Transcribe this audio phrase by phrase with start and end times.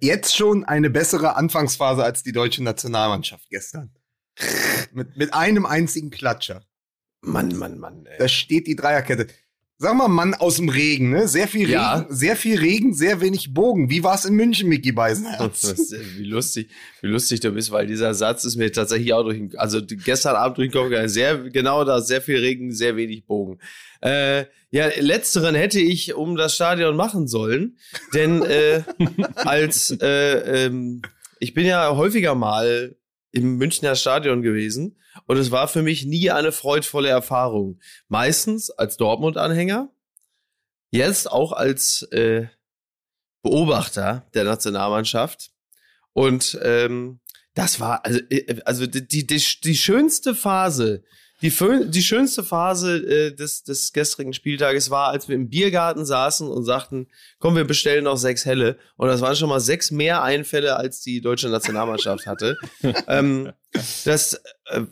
[0.00, 3.94] jetzt schon eine bessere Anfangsphase als die deutsche Nationalmannschaft gestern.
[4.92, 6.64] mit, mit einem einzigen Klatscher.
[7.22, 8.06] Mann, Mann, Mann.
[8.06, 8.18] Ey.
[8.18, 9.26] Da steht die Dreierkette.
[9.78, 11.28] Sag mal, Mann aus dem Regen, ne?
[11.28, 12.06] Sehr viel Regen, Ja.
[12.08, 13.90] sehr viel Regen, sehr wenig Bogen.
[13.90, 15.62] Wie war's in München, Micky Beisenherz?
[16.16, 16.70] wie lustig,
[17.02, 20.34] wie lustig du bist, weil dieser Satz ist mir tatsächlich auch durch den, also gestern
[20.34, 21.10] Abend durch den Kopf gegangen.
[21.10, 23.58] Sehr, genau da, sehr viel Regen, sehr wenig Bogen.
[24.00, 27.76] Äh, ja, letzteren hätte ich um das Stadion machen sollen,
[28.14, 28.82] denn äh,
[29.36, 31.02] als äh, ähm,
[31.38, 32.96] ich bin ja häufiger mal
[33.32, 37.80] im Münchner Stadion gewesen und es war für mich nie eine freudvolle Erfahrung.
[38.08, 39.90] Meistens als Dortmund-Anhänger,
[40.90, 42.46] jetzt auch als äh,
[43.42, 45.50] Beobachter der Nationalmannschaft.
[46.12, 47.20] Und ähm,
[47.54, 51.04] das war also, äh, also die, die, die, die schönste Phase,
[51.42, 51.52] die,
[51.88, 56.64] die schönste Phase äh, des, des gestrigen Spieltages war, als wir im Biergarten saßen und
[56.64, 57.08] sagten,
[57.38, 58.78] komm, wir bestellen noch sechs Helle.
[58.96, 62.56] Und das waren schon mal sechs mehr Einfälle, als die deutsche Nationalmannschaft hatte.
[63.06, 63.52] ähm,
[64.04, 64.82] das, äh,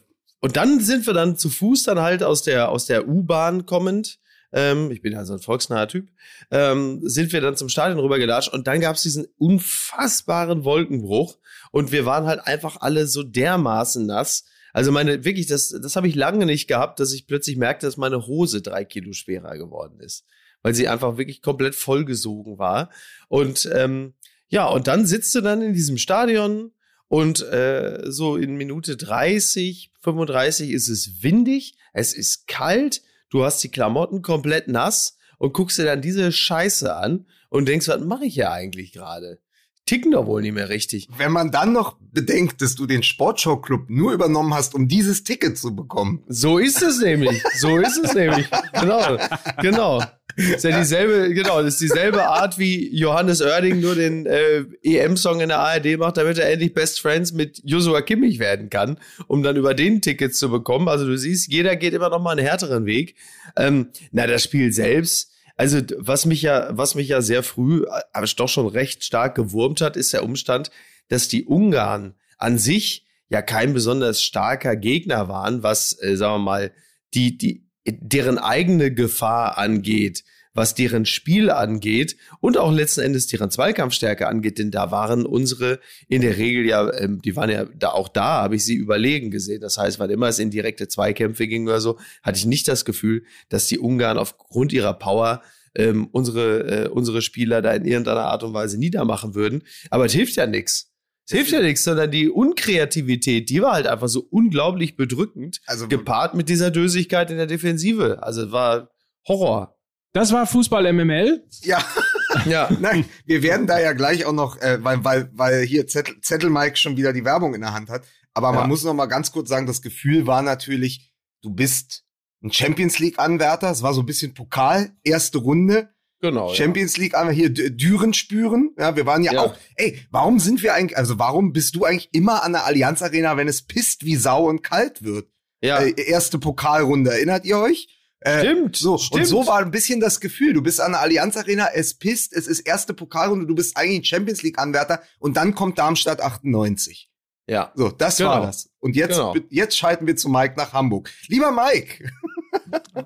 [0.40, 4.18] und dann sind wir dann zu Fuß dann halt aus der, aus der U-Bahn kommend.
[4.52, 6.08] Ähm, ich bin ja so ein volksnaher Typ.
[6.50, 11.38] Ähm, sind wir dann zum Stadion rübergelatscht und dann gab es diesen unfassbaren Wolkenbruch
[11.70, 14.44] und wir waren halt einfach alle so dermaßen nass.
[14.74, 17.96] Also meine, wirklich, das, das habe ich lange nicht gehabt, dass ich plötzlich merkte, dass
[17.96, 20.26] meine Hose drei Kilo schwerer geworden ist.
[20.62, 22.90] Weil sie einfach wirklich komplett vollgesogen war.
[23.28, 24.14] Und ähm,
[24.48, 26.72] ja, und dann sitzt du dann in diesem Stadion
[27.06, 33.62] und äh, so in Minute 30, 35 ist es windig, es ist kalt, du hast
[33.62, 38.24] die Klamotten komplett nass und guckst dir dann diese Scheiße an und denkst, was mache
[38.24, 39.38] ich hier eigentlich gerade?
[39.86, 41.08] Ticken doch wohl nicht mehr richtig.
[41.18, 45.58] Wenn man dann noch bedenkt, dass du den Sportschau-Club nur übernommen hast, um dieses Ticket
[45.58, 46.22] zu bekommen.
[46.26, 47.42] So ist es nämlich.
[47.58, 48.46] So ist es nämlich.
[48.72, 49.18] Genau.
[49.60, 50.02] Genau.
[50.36, 55.40] Ist ja dieselbe, genau, das ist dieselbe Art wie Johannes Oerding nur den äh, EM-Song
[55.40, 58.98] in der ARD macht, damit er endlich Best Friends mit Joshua Kimmich werden kann,
[59.28, 60.88] um dann über den Tickets zu bekommen.
[60.88, 63.14] Also du siehst, jeder geht immer noch mal einen härteren Weg.
[63.56, 68.00] Ähm, na, das Spiel selbst, also was mich ja, was mich ja sehr früh, äh,
[68.12, 70.70] aber doch schon recht stark gewurmt hat, ist der Umstand,
[71.08, 76.44] dass die Ungarn an sich ja kein besonders starker Gegner waren, was, äh, sagen wir
[76.44, 76.72] mal,
[77.14, 83.50] die, die, deren eigene Gefahr angeht, was deren Spiel angeht und auch letzten Endes deren
[83.50, 87.90] Zweikampfstärke angeht, denn da waren unsere in der Regel ja, ähm, die waren ja da
[87.90, 89.60] auch da, habe ich sie überlegen gesehen.
[89.60, 92.84] Das heißt, wann immer es in direkte Zweikämpfe ging oder so, hatte ich nicht das
[92.84, 95.42] Gefühl, dass die Ungarn aufgrund ihrer Power
[95.74, 99.64] ähm, unsere, äh, unsere Spieler da in irgendeiner Art und Weise niedermachen würden.
[99.90, 100.92] Aber es hilft ja nichts.
[101.26, 105.88] Es hilft ja nichts, sondern die Unkreativität, die war halt einfach so unglaublich bedrückend, Also
[105.88, 108.22] gepaart mit dieser Dösigkeit in der Defensive.
[108.22, 108.90] Also es war
[109.26, 109.74] Horror.
[110.14, 111.44] Das war Fußball MML.
[111.62, 111.84] ja,
[112.46, 112.70] Ja.
[112.80, 116.50] nein, wir werden da ja gleich auch noch, äh, weil, weil, weil hier Zettel, Zettel
[116.50, 118.04] Mike schon wieder die Werbung in der Hand hat.
[118.32, 118.66] Aber man Ja.
[118.68, 122.04] muss noch mal ganz kurz sagen, das Gefühl war natürlich, du bist
[122.42, 123.70] ein Champions League Anwärter.
[123.70, 125.90] Es war so ein bisschen Pokal, erste Runde.
[126.20, 126.48] Genau.
[126.48, 126.54] ja.
[126.54, 128.70] Champions League einmal hier Düren spüren.
[128.78, 129.40] Ja, wir waren ja, Ja.
[129.42, 129.56] auch.
[129.76, 133.36] Ey, warum sind wir eigentlich, also warum bist du eigentlich immer an der Allianz Arena,
[133.36, 135.28] wenn es pisst wie Sau und kalt wird?
[135.60, 135.80] Ja.
[135.80, 137.88] Äh, erste Pokalrunde, erinnert ihr euch?
[138.26, 139.20] Äh, Stimmt, So, stimmt.
[139.22, 140.54] und so war ein bisschen das Gefühl.
[140.54, 143.98] Du bist an der Allianz Arena, es pisst, es ist erste Pokalrunde, du bist eigentlich
[144.00, 147.10] ein Champions League Anwärter und dann kommt Darmstadt 98.
[147.46, 147.70] ja.
[147.74, 148.30] So, das Genau.
[148.30, 148.70] war das.
[148.80, 149.34] Und jetzt, Genau.
[149.50, 151.10] jetzt schalten wir zu Mike nach Hamburg.
[151.28, 152.08] Lieber Mike,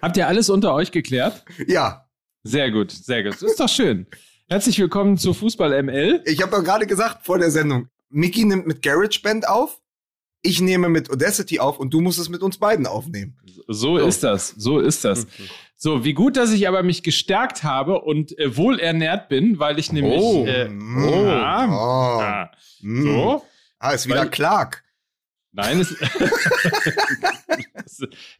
[0.00, 1.44] Habt ihr alles unter euch geklärt?
[1.66, 2.06] ja,
[2.44, 3.34] Sehr gut, sehr gut.
[3.34, 4.06] Das ist doch schön.
[4.48, 6.22] Herzlich willkommen zu Fußball ML.
[6.24, 9.80] Ich habe doch gerade gesagt vor der Sendung, Mickey nimmt mit GarageBand auf,
[10.42, 13.36] ich nehme mit Audacity auf und du musst es mit uns beiden aufnehmen.
[13.66, 15.26] So ist das, so ist das.
[15.80, 19.92] So, wie gut, dass ich aber mich gestärkt habe und äh, wohlernährt bin, weil ich
[19.92, 20.18] nämlich.
[20.20, 20.44] Oh.
[20.44, 21.08] Äh, Mm.
[21.08, 22.20] ja, Oh.
[22.20, 22.50] ja,
[22.80, 23.02] Mm.
[23.04, 23.44] so.
[23.78, 24.82] Ah, ist wieder Weil- Clark.
[25.52, 25.92] Nein, es,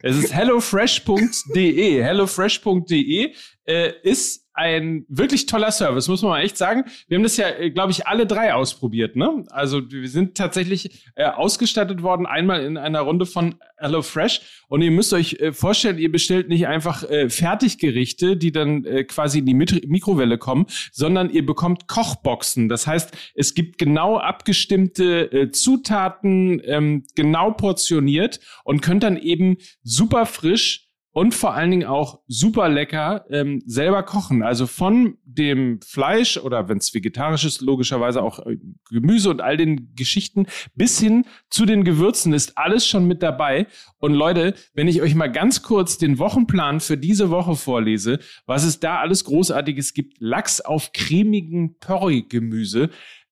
[0.01, 2.03] es ist hellofresh.de.
[2.03, 3.33] Hellofresh.de
[3.69, 6.83] äh, ist ein wirklich toller Service, muss man mal echt sagen.
[7.07, 9.15] Wir haben das ja, glaube ich, alle drei ausprobiert.
[9.15, 9.45] Ne?
[9.51, 14.65] Also wir sind tatsächlich äh, ausgestattet worden, einmal in einer Runde von HelloFresh.
[14.67, 19.05] Und ihr müsst euch äh, vorstellen, ihr bestellt nicht einfach äh, Fertiggerichte, die dann äh,
[19.05, 22.67] quasi in die Mit Mikrowelle kommen, sondern ihr bekommt Kochboxen.
[22.67, 29.57] Das heißt, es gibt genau abgestimmte äh, Zutaten, ähm, genau portioniert und könnt dann eben
[29.83, 34.43] super frisch und vor allen Dingen auch super lecker ähm, selber kochen.
[34.43, 38.57] Also von dem Fleisch oder wenn es vegetarisch ist, logischerweise auch äh,
[38.89, 40.45] Gemüse und all den Geschichten
[40.75, 43.67] bis hin zu den Gewürzen ist alles schon mit dabei.
[43.97, 48.63] Und Leute, wenn ich euch mal ganz kurz den Wochenplan für diese Woche vorlese, was
[48.63, 52.89] es da alles Großartiges gibt, Lachs auf cremigen Porree-Gemüse,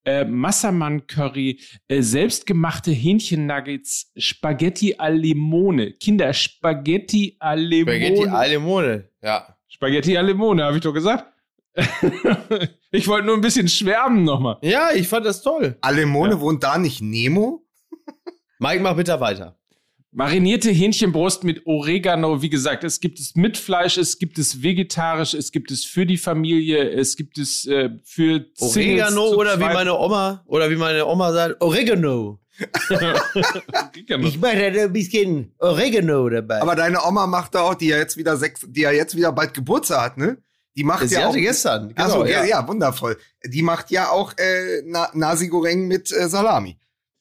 [0.07, 1.59] äh, Massaman-Curry,
[1.89, 5.91] äh, selbstgemachte Hähnchen-Nuggets, Spaghetti al Limone.
[5.91, 7.97] Kinder, Spaghetti al Limone.
[7.97, 9.57] Spaghetti al Limone, ja.
[9.67, 11.25] Spaghetti al Limone, habe ich doch gesagt.
[12.91, 14.57] ich wollte nur ein bisschen schwärmen nochmal.
[14.61, 15.77] Ja, ich fand das toll.
[15.81, 16.39] Alemone ja.
[16.39, 17.65] wohnt da nicht Nemo?
[18.59, 19.59] Mike, mach bitte weiter.
[20.11, 25.33] Marinierte Hähnchenbrust mit Oregano, wie gesagt, es gibt es mit Fleisch, es gibt es vegetarisch,
[25.33, 29.97] es gibt es für die Familie, es gibt es äh, für Oregano oder wie meine
[29.97, 32.39] Oma oder wie meine Oma sagt, Oregano.
[32.89, 36.61] ich mache da ein bisschen Oregano dabei.
[36.61, 39.31] Aber deine Oma macht da auch, die ja jetzt wieder sechs, die ja jetzt wieder
[39.31, 40.37] bald Geburtstag hat, ne?
[40.75, 41.89] Die macht Sie ja hatte auch, gestern.
[41.89, 42.43] Genau, also, ja.
[42.45, 43.17] ja, wundervoll.
[43.43, 46.77] Die macht ja auch äh, Na Nasi Goreng mit äh, Salami.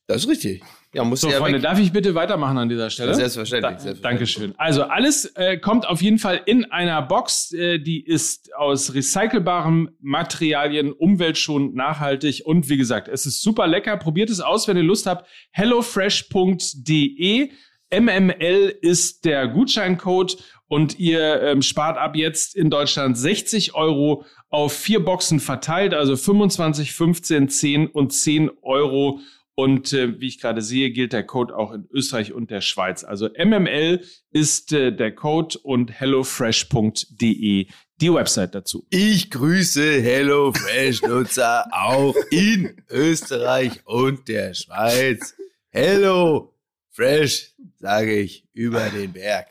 [0.07, 0.63] Das ist richtig.
[0.95, 1.65] Ja, muss so, ja Freunde, weg.
[1.65, 3.15] darf ich bitte weitermachen an dieser Stelle?
[3.15, 3.75] Selbstverständlich.
[3.75, 4.35] Da, selbstverständlich.
[4.35, 4.55] Dankeschön.
[4.57, 9.91] Also alles äh, kommt auf jeden Fall in einer Box, äh, die ist aus recycelbaren
[10.01, 13.97] Materialien, umweltschonend, nachhaltig und wie gesagt, es ist super lecker.
[13.97, 15.29] Probiert es aus, wenn ihr Lust habt.
[15.51, 17.51] hellofresh.de
[17.93, 20.39] MML ist der Gutscheincode
[20.69, 26.17] und ihr ähm, spart ab jetzt in Deutschland 60 Euro auf vier Boxen verteilt, also
[26.17, 29.21] 25, 15, 10 und 10 Euro
[29.57, 33.03] und äh, wie ich gerade sehe, gilt der Code auch in Österreich und der Schweiz.
[33.03, 37.67] Also MML ist äh, der Code und hellofresh.de
[37.99, 38.87] die Website dazu.
[38.91, 45.35] Ich grüße HelloFresh-Nutzer auch in Österreich und der Schweiz.
[45.71, 46.55] Hello
[46.91, 49.49] Fresh, sage ich, über den Berg.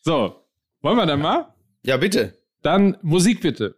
[0.00, 0.34] So,
[0.80, 1.54] wollen wir dann mal?
[1.82, 2.38] Ja, bitte.
[2.62, 3.76] Dann Musik bitte.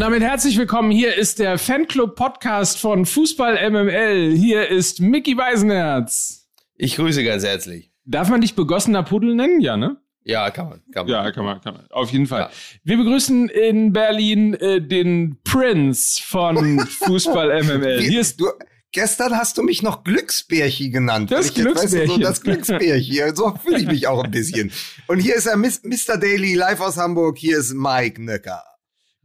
[0.00, 0.90] Und damit herzlich willkommen.
[0.90, 4.34] Hier ist der Fanclub-Podcast von Fußball MML.
[4.34, 6.48] Hier ist Mickey Weisenherz.
[6.74, 7.92] Ich grüße ganz herzlich.
[8.06, 9.60] Darf man dich begossener Pudel nennen?
[9.60, 9.98] Ja, ne?
[10.24, 10.80] Ja, kann man.
[10.90, 11.12] Kann man.
[11.12, 11.86] Ja, kann man, kann man.
[11.90, 12.40] Auf jeden Fall.
[12.40, 12.50] Ja.
[12.82, 18.00] Wir begrüßen in Berlin äh, den Prince von Fußball MML.
[18.00, 18.46] Hier ist du,
[18.92, 21.30] gestern hast du mich noch Glücksbärchi genannt.
[21.30, 22.06] Das Glücksbärchi.
[22.06, 23.22] So, das Glücksbärchi.
[23.34, 24.72] So fühle ich mich auch ein bisschen.
[25.08, 26.16] Und hier ist er Mr.
[26.18, 27.36] Daily live aus Hamburg.
[27.36, 28.64] Hier ist Mike Nöcker.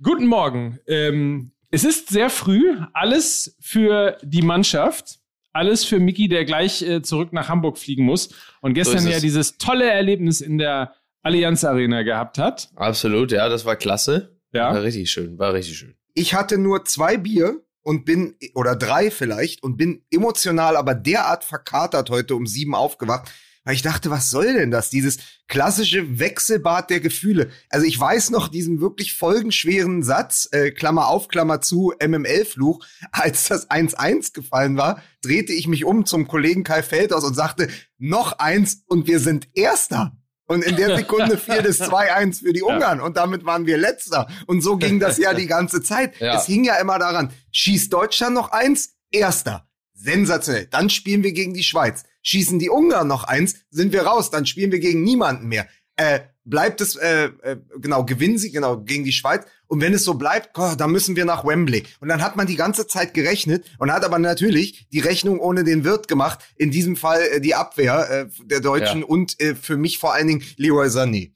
[0.02, 0.80] Guten Morgen.
[0.88, 2.78] Ähm, es ist sehr früh.
[2.94, 5.20] Alles für die Mannschaft.
[5.54, 8.30] Alles für Miki, der gleich äh, zurück nach Hamburg fliegen muss.
[8.60, 12.70] Und gestern so ja dieses tolle Erlebnis in der Allianz Arena gehabt hat.
[12.76, 14.38] Absolut, ja, das war klasse.
[14.52, 14.74] Ja.
[14.74, 15.96] War richtig schön, war richtig schön.
[16.14, 21.46] Ich hatte nur zwei Bier und bin, oder drei vielleicht, und bin emotional aber derart
[21.46, 23.32] verkatert heute um sieben aufgewacht,
[23.66, 24.90] weil ich dachte, was soll denn das?
[24.90, 25.18] Dieses
[25.48, 27.50] klassische Wechselbad der Gefühle.
[27.70, 33.48] Also ich weiß noch diesen wirklich folgenschweren Satz, äh, Klammer auf, Klammer zu, MML-Fluch, als
[33.50, 37.68] das 1-1 gefallen war, drehte ich mich um zum Kollegen Kai Feldhaus und sagte,
[37.98, 40.16] noch eins und wir sind Erster.
[40.48, 44.28] Und in der Sekunde fiel das 2-1 für die Ungarn und damit waren wir letzter.
[44.46, 46.20] Und so ging das ja die ganze Zeit.
[46.20, 46.38] Ja.
[46.38, 49.68] Es hing ja immer daran, schießt Deutschland noch eins, Erster.
[49.96, 50.68] Sensationell.
[50.68, 52.04] Dann spielen wir gegen die Schweiz.
[52.22, 54.30] Schießen die Ungarn noch eins, sind wir raus.
[54.30, 55.68] Dann spielen wir gegen niemanden mehr.
[55.96, 59.46] Äh, bleibt es, äh, äh, genau, gewinnen sie, genau, gegen die Schweiz.
[59.68, 61.84] Und wenn es so bleibt, oh, dann müssen wir nach Wembley.
[62.00, 65.64] Und dann hat man die ganze Zeit gerechnet und hat aber natürlich die Rechnung ohne
[65.64, 66.40] den Wirt gemacht.
[66.56, 69.06] In diesem Fall äh, die Abwehr äh, der Deutschen ja.
[69.06, 71.32] und äh, für mich vor allen Dingen Leroy Sané.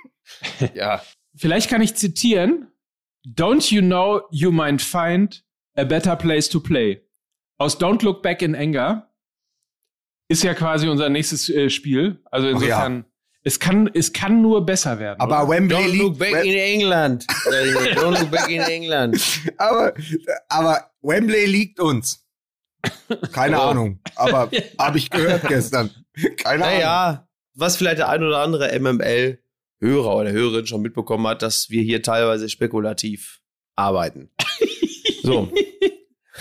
[0.74, 1.02] ja.
[1.36, 2.68] Vielleicht kann ich zitieren.
[3.26, 5.44] Don't you know you might find
[5.76, 7.02] a better place to play?
[7.58, 9.10] Aus Don't Look Back in Anger
[10.28, 12.20] ist ja quasi unser nächstes äh, Spiel.
[12.30, 13.04] Also insofern, ja.
[13.42, 15.20] es, kann, es kann nur besser werden.
[15.20, 15.48] Aber oder?
[15.48, 17.26] Wembley Don't look back in England.
[17.96, 19.20] Don't look back in England.
[19.56, 19.92] aber,
[20.48, 22.24] aber Wembley liegt uns.
[23.32, 23.62] Keine oh.
[23.62, 24.00] Ahnung.
[24.14, 25.90] Aber habe ich gehört gestern.
[26.36, 27.18] Keine naja, Ahnung.
[27.18, 31.82] Naja, was vielleicht der ein oder andere MML-Hörer oder Hörerin schon mitbekommen hat, dass wir
[31.82, 33.40] hier teilweise spekulativ
[33.74, 34.30] arbeiten.
[35.24, 35.50] so.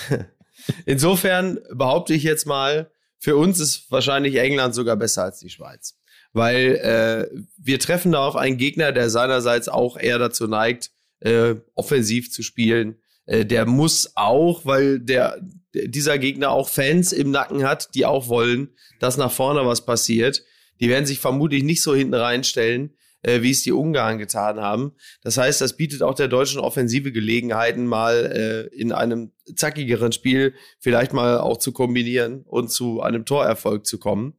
[0.85, 5.97] Insofern behaupte ich jetzt mal, für uns ist wahrscheinlich England sogar besser als die Schweiz.
[6.33, 11.55] Weil äh, wir treffen da auf einen Gegner, der seinerseits auch eher dazu neigt, äh,
[11.73, 12.97] offensiv zu spielen.
[13.25, 15.39] Äh, der muss auch, weil der
[15.73, 18.69] dieser Gegner auch Fans im Nacken hat, die auch wollen,
[18.99, 20.43] dass nach vorne was passiert.
[20.79, 22.95] Die werden sich vermutlich nicht so hinten reinstellen.
[23.27, 24.93] Äh, wie es die Ungarn getan haben.
[25.21, 30.53] Das heißt, das bietet auch der deutschen Offensive Gelegenheiten, mal äh, in einem zackigeren Spiel
[30.79, 34.37] vielleicht mal auch zu kombinieren und zu einem Torerfolg zu kommen.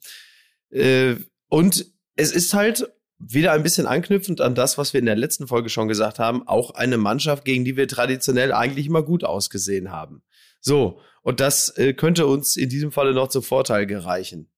[0.71, 1.16] Äh,
[1.49, 5.49] und es ist halt wieder ein bisschen anknüpfend an das, was wir in der letzten
[5.49, 9.90] Folge schon gesagt haben, auch eine Mannschaft, gegen die wir traditionell eigentlich immer gut ausgesehen
[9.90, 10.23] haben.
[10.61, 14.49] So, und das äh, könnte uns in diesem Falle noch zum Vorteil gereichen.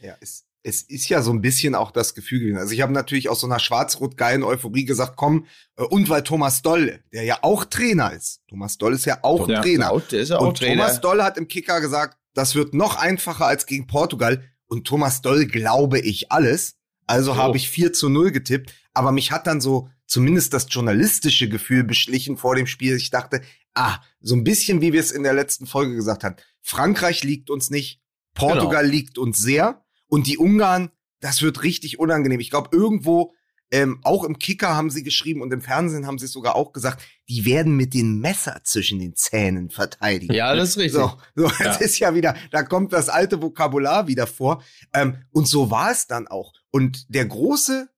[0.00, 2.58] Ja, es, es ist ja so ein bisschen auch das Gefühl gewesen.
[2.58, 6.62] Also ich habe natürlich aus so einer schwarz-rot-geilen Euphorie gesagt, komm, äh, und weil Thomas
[6.62, 9.88] Doll, der ja auch Trainer ist, Thomas Doll ist ja auch Ja, Trainer.
[9.88, 10.82] genau, der ist ja auch und Trainer.
[10.84, 14.44] Thomas Doll hat im Kicker gesagt, das wird noch einfacher als gegen Portugal.
[14.66, 16.76] Und Thomas Doll glaube ich alles.
[17.06, 17.36] Also So.
[17.36, 18.72] habe ich 4 zu 0 getippt.
[18.94, 22.96] Aber mich hat dann so zumindest das journalistische Gefühl beschlichen vor dem Spiel.
[22.96, 23.42] Ich dachte,
[23.74, 26.36] ah, so ein bisschen wie wir es in der letzten Folge gesagt haben.
[26.62, 28.00] Frankreich liegt uns nicht,
[28.34, 28.92] Portugal Genau.
[28.94, 29.82] liegt uns sehr.
[30.12, 30.90] Und die Ungarn,
[31.20, 32.38] das wird richtig unangenehm.
[32.38, 33.32] Ich glaube, irgendwo,
[33.70, 36.74] ähm, auch im Kicker haben sie geschrieben und im Fernsehen haben sie es sogar auch
[36.74, 40.34] gesagt, die werden mit dem Messer zwischen den Zähnen verteidigen.
[40.34, 41.00] ja, das ist richtig.
[41.00, 41.70] So, so Ja.
[41.70, 44.62] es ist ja wieder, da kommt das alte Vokabular wieder vor.
[44.92, 46.52] Ähm, und so war es dann auch.
[46.70, 47.88] Und der große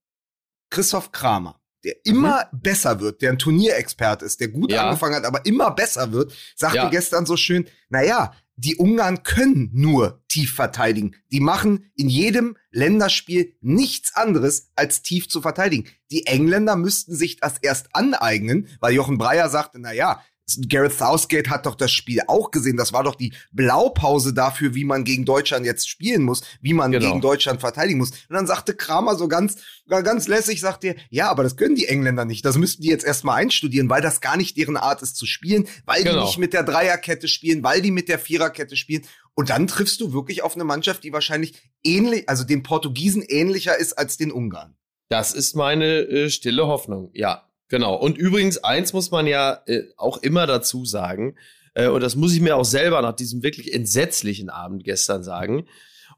[0.70, 4.76] Christoph Kramer, der immer besser wird, der ein Turnierexperte ist, der gut Mhm.
[4.76, 4.86] Ja.
[4.88, 6.88] angefangen hat, aber immer besser wird, sagte Ja.
[6.88, 11.16] gestern so schön, naja, die Ungarn können nur tief verteidigen.
[11.32, 15.88] Die machen in jedem Länderspiel nichts anderes, als tief zu verteidigen.
[16.12, 20.22] Die Engländer müssten sich das erst aneignen, weil Jochen Breyer sagte, na ja,
[20.68, 22.76] Gareth Southgate hat doch das Spiel auch gesehen.
[22.76, 26.92] Das war doch die Blaupause dafür, wie man gegen Deutschland jetzt spielen muss, wie man
[26.92, 27.06] Genau.
[27.08, 28.10] gegen Deutschland verteidigen muss.
[28.10, 29.56] Und dann sagte Kramer so ganz,
[29.88, 32.44] ganz lässig, sagt er, ja, aber das können die Engländer nicht.
[32.44, 35.66] Das müssten die jetzt erstmal einstudieren, weil das gar nicht deren Art ist zu spielen,
[35.86, 36.24] weil die Genau.
[36.26, 39.04] nicht mit der Dreierkette spielen, weil die mit der Viererkette spielen.
[39.34, 43.76] Und dann triffst du wirklich auf eine Mannschaft, die wahrscheinlich ähnlich, also den Portugiesen ähnlicher
[43.78, 44.76] ist als den Ungarn.
[45.08, 47.94] Das ist meine äh, stille Hoffnung, ja, genau.
[47.94, 51.36] Und übrigens, eins muss man ja äh, auch immer dazu sagen,
[51.74, 55.66] äh, und das muss ich mir auch selber nach diesem wirklich entsetzlichen Abend gestern sagen,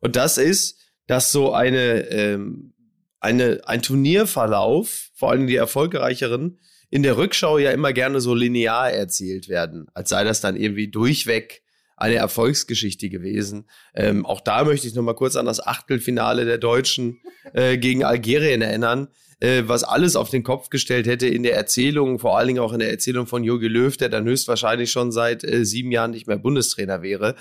[0.01, 2.75] und das ist, dass so eine, ähm,
[3.21, 6.59] eine, ein Turnierverlauf, vor allem die erfolgreicheren,
[6.91, 10.89] in der Rückschau ja immer gerne so linear erzählt werden, als sei das dann irgendwie
[10.89, 11.63] durchweg
[11.97, 13.69] eine Erfolgsgeschichte gewesen.
[13.95, 17.21] Ähm, auch da möchte ich noch mal kurz an das Achtelfinale der Deutschen
[17.55, 19.09] äh, gegen Algerien erinnern,
[19.41, 22.73] äh, was alles auf den Kopf gestellt hätte in der Erzählung, vor allen Dingen auch
[22.73, 26.27] in der Erzählung von Jogi Löw, der dann höchstwahrscheinlich schon seit äh, sieben Jahren nicht
[26.27, 27.35] mehr Bundestrainer wäre.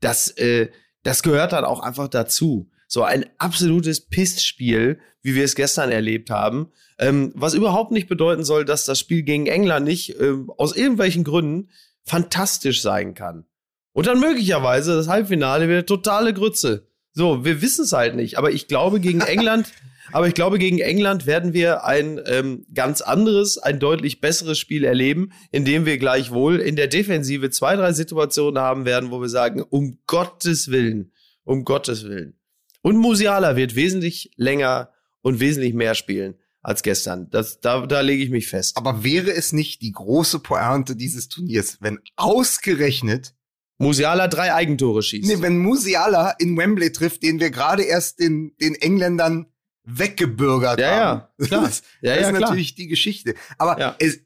[0.00, 0.68] Das, äh,
[1.02, 2.70] das gehört dann auch einfach dazu.
[2.86, 8.44] So ein absolutes Pissspiel, wie wir es gestern erlebt haben, ähm, was überhaupt nicht bedeuten
[8.44, 11.70] soll, dass das Spiel gegen England nicht ähm, aus irgendwelchen Gründen
[12.04, 13.46] fantastisch sein kann.
[13.92, 16.88] Und dann möglicherweise das Halbfinale wieder totale Grütze.
[17.12, 18.38] So, wir wissen es halt nicht.
[18.38, 19.72] Aber ich glaube, gegen England,
[20.14, 24.84] aber ich glaube, gegen England werden wir ein ähm, ganz anderes, ein deutlich besseres Spiel
[24.84, 29.28] erleben, in dem wir gleichwohl in der Defensive zwei, drei Situationen haben werden, wo wir
[29.28, 31.10] sagen, um Gottes Willen,
[31.42, 32.38] um Gottes Willen.
[32.80, 34.90] Und Musiala wird wesentlich länger
[35.20, 37.28] und wesentlich mehr spielen als gestern.
[37.30, 38.76] Das, da, da lege ich mich fest.
[38.76, 43.34] Aber wäre es nicht die große Pointe dieses Turniers, wenn ausgerechnet
[43.78, 45.26] Musiala drei Eigentore schießt.
[45.26, 49.46] Nee, wenn Musiala in Wembley trifft, den wir gerade erst den, den Engländern
[49.84, 51.22] weggebürgert Ja, haben.
[51.38, 51.62] ja, klar.
[51.66, 52.40] Das, Ja, das ja, ist klar.
[52.50, 53.34] natürlich die Geschichte.
[53.58, 53.96] Aber Ja.
[53.98, 54.18] es,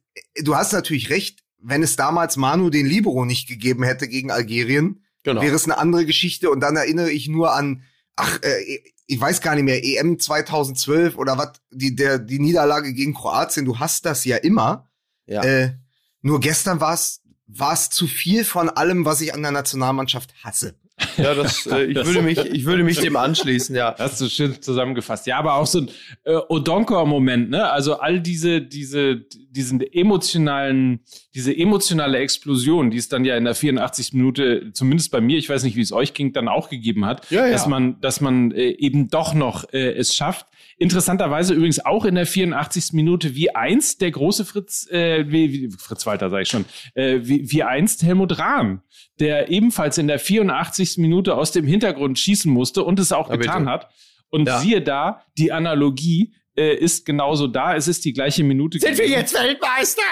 [0.43, 5.05] du hast natürlich recht, wenn es damals Manu den Libero nicht gegeben hätte gegen Algerien,
[5.25, 5.43] genau.
[5.43, 6.51] wäre es eine andere Geschichte.
[6.51, 7.83] Und dann erinnere ich nur an,
[8.17, 12.93] ach, äh, ich weiß gar nicht mehr, EM 2012 oder was, die, der, die Niederlage
[12.93, 14.89] gegen Kroatien, du hast das ja immer.
[15.27, 15.43] ja.
[15.43, 15.75] Äh,
[16.21, 20.35] nur gestern war es war es zu viel von allem, was ich an der Nationalmannschaft
[20.45, 20.75] hasse.
[21.17, 23.95] Ja, das, äh, ich, würde mich, ich würde mich dem anschließen, ja.
[23.99, 25.27] Hast du schön zusammengefasst.
[25.27, 25.91] Ja, aber auch so ein
[26.25, 27.71] äh, Odonkor-Moment, ne?
[27.71, 31.01] Also all diese, diese, diesen emotionalen,
[31.35, 34.13] diese emotionale Explosion, die es dann ja in der 84.
[34.15, 37.31] Minute, zumindest bei mir, ich weiß nicht, wie es euch ging, dann auch gegeben hat,
[37.31, 37.53] Ja, ja.
[37.53, 40.47] dass man, dass man äh, eben doch noch äh, es schafft.
[40.81, 42.93] Interessanterweise übrigens auch in der 84.
[42.93, 47.19] Minute, wie einst der große Fritz, äh, wie, wie, Fritz Walter sage ich schon, äh,
[47.23, 48.83] wie, wie einst Helmut Rahn,
[49.19, 50.99] der ebenfalls in der 84.
[50.99, 53.73] Minute aus dem Hintergrund schießen musste und es auch Na, getan bitte.
[53.73, 53.89] hat.
[54.31, 54.61] Und Ja.
[54.61, 57.75] siehe da, die Analogie äh, ist genauso da.
[57.75, 58.79] Es ist die gleiche Minute.
[58.79, 58.99] gewesen.
[59.35, 60.03] Weltmeister?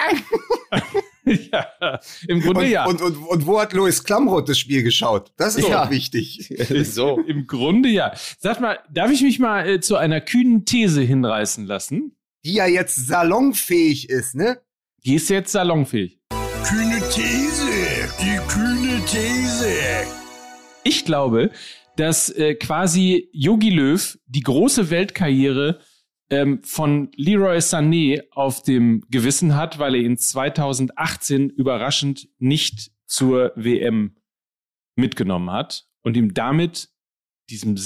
[1.51, 2.85] ja, im Grunde Und, ja.
[2.85, 5.31] und, und, und wo hat Louis Klamroth das Spiel geschaut?
[5.37, 5.85] Das ist Ja.
[5.85, 6.49] doch wichtig.
[6.83, 7.19] so.
[7.19, 8.13] Im Grunde ja.
[8.39, 12.15] Sag mal, darf ich mich mal äh, zu einer kühnen These hinreißen lassen?
[12.45, 14.59] Die ja jetzt salonfähig ist, ne?
[15.05, 16.19] Die ist jetzt salonfähig.
[16.63, 17.67] Kühne These,
[18.21, 19.73] die kühne These.
[20.83, 21.51] Ich glaube,
[21.97, 25.79] dass äh, quasi Yogi Löw die große Weltkarriere
[26.29, 33.53] ähm, von Leroy Sané auf dem Gewissen hat, weil er ihn 2018 überraschend nicht zur
[33.55, 34.17] WM
[34.95, 36.89] mitgenommen hat und ihm damit
[37.49, 37.77] diesem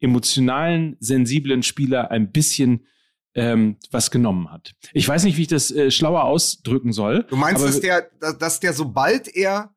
[0.00, 2.86] emotionalen, sensiblen Spieler ein bisschen
[3.34, 4.74] ähm, was genommen hat.
[4.92, 7.24] Ich weiß nicht, wie ich das äh, schlauer ausdrücken soll.
[7.24, 9.75] Du meinst, dass der, dass der, sobald er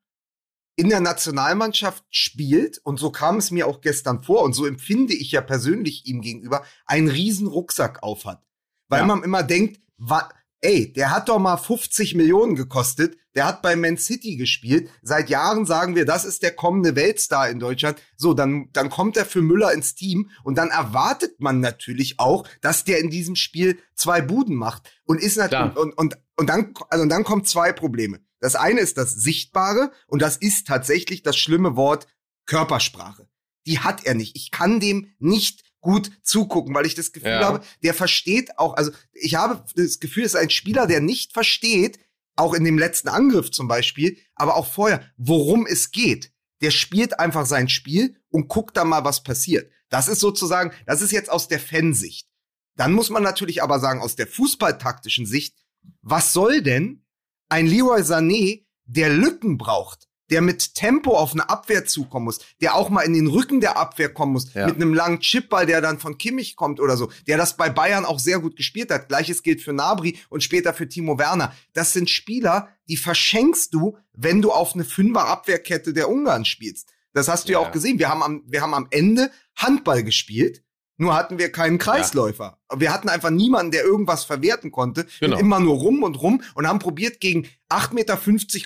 [0.79, 5.13] in der Nationalmannschaft spielt, und so kam es mir auch gestern vor, und so empfinde
[5.13, 8.41] ich ja persönlich ihm gegenüber, einen riesen Rucksack aufhat.
[8.87, 9.05] Weil ja.
[9.05, 10.29] man immer denkt, wa,
[10.61, 14.89] ey, der hat doch mal 50 Millionen gekostet, der hat bei Man City gespielt.
[15.01, 18.01] Seit Jahren sagen wir, das ist der kommende Weltstar in Deutschland.
[18.15, 22.47] So, dann, dann kommt er für Müller ins Team und dann erwartet man natürlich auch,
[22.61, 24.89] dass der in diesem Spiel zwei Buden macht.
[25.03, 28.21] Und ist natürlich, und, und, und dann, also und dann kommen zwei Probleme.
[28.39, 32.07] Das eine ist das Sichtbare und das ist tatsächlich das schlimme Wort
[32.45, 33.27] Körpersprache.
[33.65, 34.35] Die hat er nicht.
[34.35, 37.45] Ich kann dem nicht gut zugucken, weil ich das Gefühl ja.
[37.45, 41.33] habe, der versteht auch, also ich habe das Gefühl, es ist ein Spieler, der nicht
[41.33, 41.99] versteht,
[42.35, 46.31] auch in dem letzten Angriff zum Beispiel, aber auch vorher, worum es geht.
[46.61, 49.71] Der spielt einfach sein Spiel und guckt dann mal, was passiert.
[49.89, 52.27] Das ist sozusagen, das ist jetzt aus der Fansicht.
[52.75, 55.55] Dann muss man natürlich aber sagen, aus der fußballtaktischen Sicht,
[56.01, 57.05] was soll denn
[57.49, 62.75] ein Leroy Sané, der Lücken braucht, der mit Tempo auf eine Abwehr zukommen muss, der
[62.75, 64.67] auch mal in den Rücken der Abwehr kommen muss, ja.
[64.67, 68.05] mit einem langen Chipball, der dann von Kimmich kommt oder so, der das bei Bayern
[68.05, 69.09] auch sehr gut gespielt hat.
[69.09, 71.53] Gleiches gilt für Nabri und später für Timo Werner.
[71.73, 76.93] Das sind Spieler, die verschenkst du, wenn du auf eine Fünfer Abwehrkette der Ungarn spielst.
[77.13, 77.97] Das hast du ja, ja auch gesehen.
[77.97, 80.63] Wir haben am, wir haben am Ende Handball gespielt
[80.99, 82.59] nur hatten wir keinen Kreisläufer.
[82.71, 82.79] Ja.
[82.79, 85.07] Wir hatten einfach niemanden, der irgendwas verwerten konnte.
[85.21, 85.39] Genau.
[85.39, 88.17] Immer nur rum und rum und haben probiert, gegen 8,50 Meter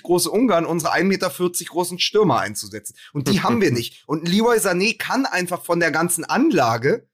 [0.02, 2.96] große Ungarn unsere 1,40 Meter großen Stürmer einzusetzen.
[3.12, 4.02] Und die haben wir nicht.
[4.06, 7.06] Und Leroy Sané kann einfach von der ganzen Anlage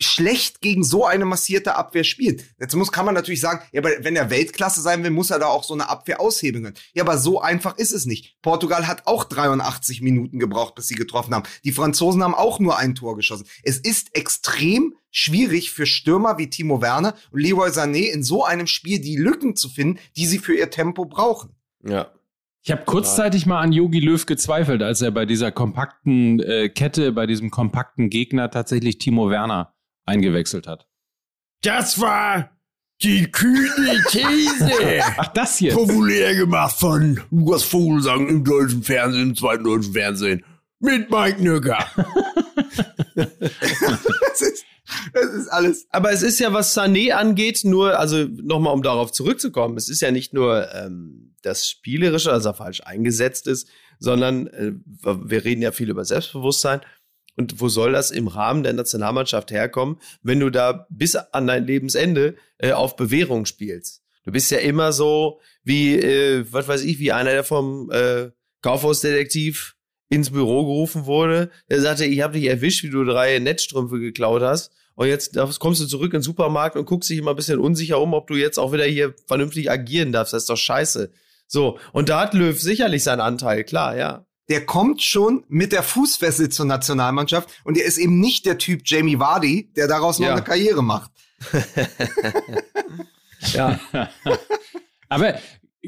[0.00, 2.44] schlecht gegen so eine massierte Abwehr spielt.
[2.58, 5.38] Jetzt muss, kann man natürlich sagen, ja, aber wenn er Weltklasse sein will, muss er
[5.38, 6.76] da auch so eine Abwehr aushebeln können.
[6.94, 8.36] Ja, aber so einfach ist es nicht.
[8.42, 11.44] Portugal hat auch 83 Minuten gebraucht, bis sie getroffen haben.
[11.64, 13.46] Die Franzosen haben auch nur ein Tor geschossen.
[13.62, 18.66] Es ist extrem schwierig für Stürmer wie Timo Werner und Leroy Sané in so einem
[18.66, 21.50] Spiel die Lücken zu finden, die sie für ihr Tempo brauchen.
[21.86, 22.10] Ja.
[22.66, 27.12] Ich habe kurzzeitig mal an Yogi Löw gezweifelt, als er bei dieser kompakten äh, Kette,
[27.12, 29.73] bei diesem kompakten Gegner tatsächlich Timo Werner
[30.04, 30.86] eingewechselt hat.
[31.62, 32.50] Das war
[33.02, 34.70] die kühne These.
[35.16, 35.74] Ach, das hier.
[35.74, 40.44] Populär gemacht von Lukas Vogelsang im deutschen Fernsehen, im zweiten deutschen Fernsehen.
[40.80, 41.86] Mit Mike Nöcker.
[43.14, 44.64] das, ist,
[45.12, 45.86] das ist alles.
[45.90, 50.02] Aber es ist ja, was Sané angeht, nur, also nochmal, um darauf zurückzukommen, es ist
[50.02, 55.72] ja nicht nur ähm, das Spielerische, also falsch eingesetzt ist, sondern äh, wir reden ja
[55.72, 56.80] viel über Selbstbewusstsein.
[57.36, 61.66] Und wo soll das im Rahmen der Nationalmannschaft herkommen, wenn du da bis an dein
[61.66, 64.02] Lebensende äh, auf Bewährung spielst?
[64.24, 68.30] Du bist ja immer so wie, äh, was weiß ich, wie einer, der vom äh,
[68.62, 69.76] Kaufhausdetektiv
[70.08, 71.50] ins Büro gerufen wurde.
[71.68, 74.72] Der sagte, ich habe dich erwischt, wie du drei Netzstrümpfe geklaut hast.
[74.94, 78.00] Und jetzt kommst du zurück in den Supermarkt und guckst dich immer ein bisschen unsicher
[78.00, 80.32] um, ob du jetzt auch wieder hier vernünftig agieren darfst.
[80.32, 81.10] Das ist doch scheiße.
[81.48, 85.82] So, und da hat Löw sicherlich seinen Anteil, klar, ja der kommt schon mit der
[85.82, 90.26] Fußfessel zur Nationalmannschaft und er ist eben nicht der Typ Jamie Vardy, der daraus noch
[90.26, 90.34] ja.
[90.34, 91.10] eine Karriere macht.
[93.54, 93.78] ja.
[95.08, 95.34] Aber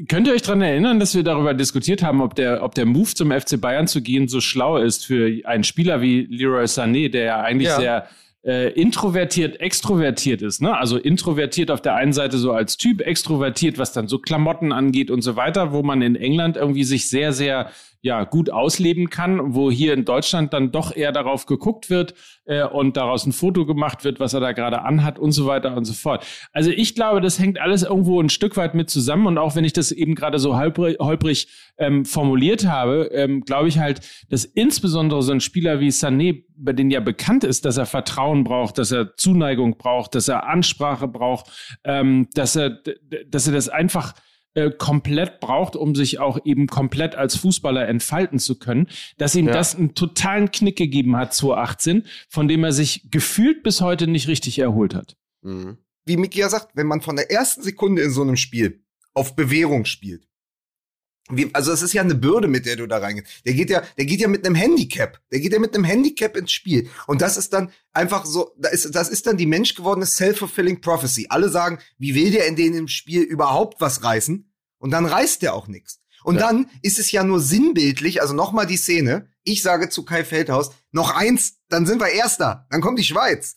[0.07, 3.13] könnt ihr euch daran erinnern, dass wir darüber diskutiert haben, ob der, ob der Move
[3.13, 7.23] zum FC Bayern zu gehen so schlau ist für einen Spieler wie Leroy Sané, der
[7.23, 7.79] ja eigentlich ja.
[7.79, 8.07] sehr
[8.43, 10.61] äh, introvertiert, extrovertiert ist.
[10.61, 10.75] Ne?
[10.75, 15.11] Also introvertiert auf der einen Seite so als Typ, extrovertiert, was dann so Klamotten angeht
[15.11, 17.71] und so weiter, wo man in England irgendwie sich sehr, sehr
[18.07, 22.15] ja gut ausleben kann, wo hier in Deutschland dann doch eher darauf geguckt wird
[22.45, 25.75] äh, und daraus ein Foto gemacht wird, was er da gerade anhat und so weiter
[25.75, 26.25] und so fort.
[26.53, 29.65] Also ich glaube, das hängt alles irgendwo ein Stück weit mit zusammen und auch wenn
[29.65, 34.45] ich das eben gerade so holprig, holprig ähm, formuliert habe, ähm, glaube ich halt, dass
[34.45, 38.77] insbesondere so ein Spieler wie Sané, bei dem ja bekannt ist, dass er Vertrauen braucht,
[38.77, 42.79] dass er Zuneigung braucht, dass er Ansprache braucht, ähm, dass er,
[43.27, 44.13] dass er das einfach
[44.57, 48.87] äh, komplett braucht, um sich auch eben komplett als Fußballer entfalten zu können,
[49.19, 49.53] dass ihm ja.
[49.53, 54.27] das einen totalen Knick gegeben hat 2018, von dem er sich gefühlt bis heute nicht
[54.27, 55.15] richtig erholt hat.
[55.43, 55.77] Mhm.
[56.05, 59.35] Wie Miki ja sagt, wenn man von der ersten Sekunde in so einem Spiel auf
[59.35, 60.27] Bewährung spielt,
[61.29, 63.45] wie, also es ist ja eine Bürde, mit der du da reingehst.
[63.45, 65.19] Der geht ja, der geht ja mit einem Handicap.
[65.31, 66.89] Der geht ja mit einem Handicap ins Spiel.
[67.05, 71.27] Und das ist dann einfach so, das ist, das ist dann die menschgewordene self-fulfilling prophecy.
[71.29, 74.46] Alle sagen, wie will der in dem Spiel überhaupt was reißen?
[74.79, 75.99] Und dann reißt der auch nichts.
[76.23, 76.41] Und ja.
[76.41, 79.29] dann ist es ja nur sinnbildlich, also nochmal die Szene.
[79.43, 82.67] Ich sage zu Kai Feldhaus, noch eins, dann sind wir Erster.
[82.69, 83.55] Dann kommt die Schweiz.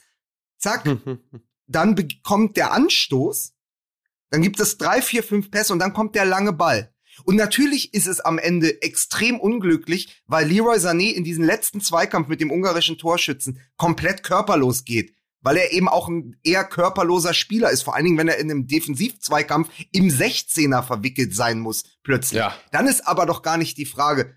[0.59, 0.85] zack,
[1.67, 3.55] dann bekommt der Anstoß,
[4.31, 6.95] dann gibt es drei, vier, fünf Pässe und dann kommt der lange Ball.
[7.25, 12.29] Und natürlich ist es am Ende extrem unglücklich, weil Leroy Sané in diesen letzten Zweikampf
[12.29, 15.15] mit dem ungarischen Torschützen komplett körperlos geht.
[15.43, 18.51] Weil er eben auch ein eher körperloser Spieler ist, vor allen Dingen, wenn er in
[18.51, 22.39] einem Defensivzweikampf im 16er verwickelt sein muss, plötzlich.
[22.39, 22.55] Ja.
[22.73, 24.35] Dann ist aber doch gar nicht die Frage,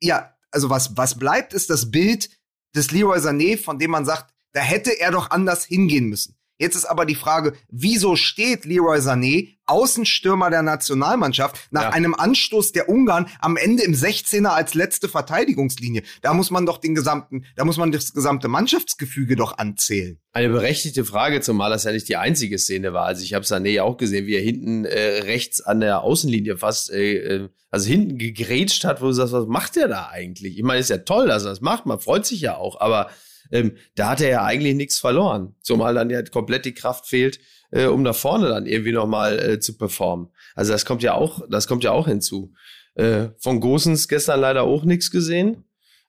[0.00, 2.28] ja, also was, was bleibt, ist das Bild
[2.74, 6.36] des Leroy Sané, von dem man sagt, da hätte er doch anders hingehen müssen.
[6.58, 11.90] Jetzt ist aber die Frage, wieso steht Leroy Sané, Außenstürmer der Nationalmannschaft, nach Ja.
[11.90, 16.02] einem Anstoß der Ungarn am Ende im 16er als letzte Verteidigungslinie?
[16.20, 20.18] Da muss man doch den gesamten, da muss man das gesamte Mannschaftsgefüge doch anzählen.
[20.32, 23.06] Eine berechtigte Frage, zumal das ja nicht die einzige Szene war.
[23.06, 26.90] Also ich habe Sané auch gesehen, wie er hinten äh, rechts an der Außenlinie fast,
[26.92, 30.56] äh, äh, also hinten gegrätscht hat, wo du sagst, was macht der da eigentlich?
[30.58, 33.10] Ich meine, ist ja toll, dass er das macht, man freut sich ja auch, aber
[33.50, 35.54] ähm, da hat er ja eigentlich nichts verloren.
[35.60, 37.38] Zumal dann ja komplett die Kraft fehlt,
[37.72, 40.28] äh, um da vorne dann irgendwie nochmal äh, zu performen.
[40.54, 42.52] Also das kommt ja auch, das kommt ja auch hinzu.
[42.94, 45.64] Äh, von Gosens gestern leider auch nichts gesehen.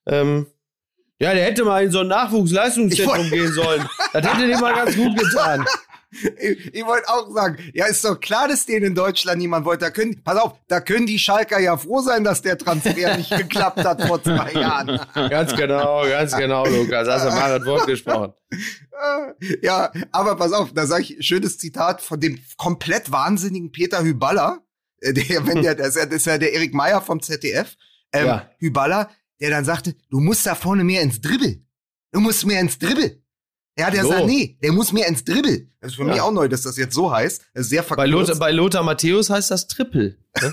[0.06, 0.48] Ähm,
[1.20, 3.88] ja, der hätte mal in so ein Nachwuchsleistungszentrum gehen sollen.
[4.12, 5.66] Das hätte dem mal ganz gut getan.
[6.40, 9.86] Ich, ich wollte auch sagen, ja, ist doch klar, dass den in Deutschland niemand wollte.
[9.86, 13.30] Da können, pass auf, da können die Schalker ja froh sein, dass der Transfer nicht
[13.38, 15.00] geklappt hat vor zwei Jahren.
[15.14, 17.08] Ganz genau, ganz genau, Lukas.
[17.08, 18.34] Hast du mal das Wort gesprochen.
[19.62, 24.62] Ja, aber pass auf, da sage ich schönes Zitat von dem komplett wahnsinnigen Peter Hüballer,
[25.02, 27.76] äh, der, wenn der, das ist ja, das ist ja der Erik Meyer vom ZDF,
[28.14, 28.50] ähm, Ja.
[28.60, 29.10] Hüballer,
[29.42, 31.66] der dann sagte, du musst da vorne mehr ins Dribbel.
[32.12, 33.23] Du musst mehr ins Dribbel.
[33.78, 34.12] Ja, der So.
[34.12, 35.70] Sané, der muss mehr ins Dribbel.
[35.82, 36.10] Das ist für Ja.
[36.12, 37.42] mich auch neu, dass das jetzt so heißt.
[37.54, 38.12] Das ist sehr Bei verkürzt.
[38.12, 40.18] Lothar, bei Lothar Matthäus heißt das Triple.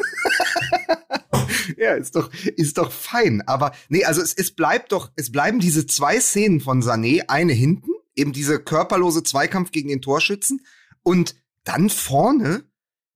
[1.76, 3.42] Ja, ist doch, ist doch fein.
[3.46, 7.52] Aber nee, also es, es bleibt doch, es bleiben diese zwei Szenen von Sané, eine
[7.52, 10.64] hinten, eben diese körperlose Zweikampf gegen den Torschützen
[11.02, 12.64] und dann vorne,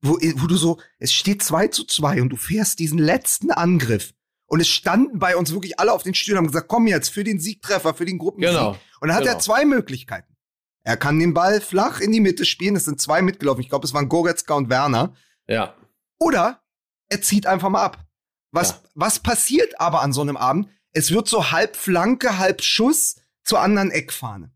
[0.03, 4.13] wo, wo du so, es steht 2 zu 2 und du fährst diesen letzten Angriff.
[4.47, 7.09] Und es standen bei uns wirklich alle auf den Stühlen und haben gesagt, komm jetzt
[7.09, 8.51] für den Siegtreffer, für den Gruppensieg.
[8.57, 8.77] Genau.
[9.05, 9.43] Und dann hat er genau.
[9.43, 10.35] zwei Möglichkeiten.
[10.83, 13.61] Er kann den Ball flach in die Mitte spielen, es sind zwei mitgelaufen.
[13.61, 15.15] Ich glaube, es waren Goretzka und Werner.
[15.47, 15.75] Ja.
[16.19, 16.63] Oder
[17.11, 18.03] er zieht einfach mal ab.
[18.51, 18.81] Was, Ja.
[18.95, 20.71] was passiert aber an so einem Abend?
[20.93, 24.55] Es wird so halb Flanke, halb Schuss zur anderen Eckfahne.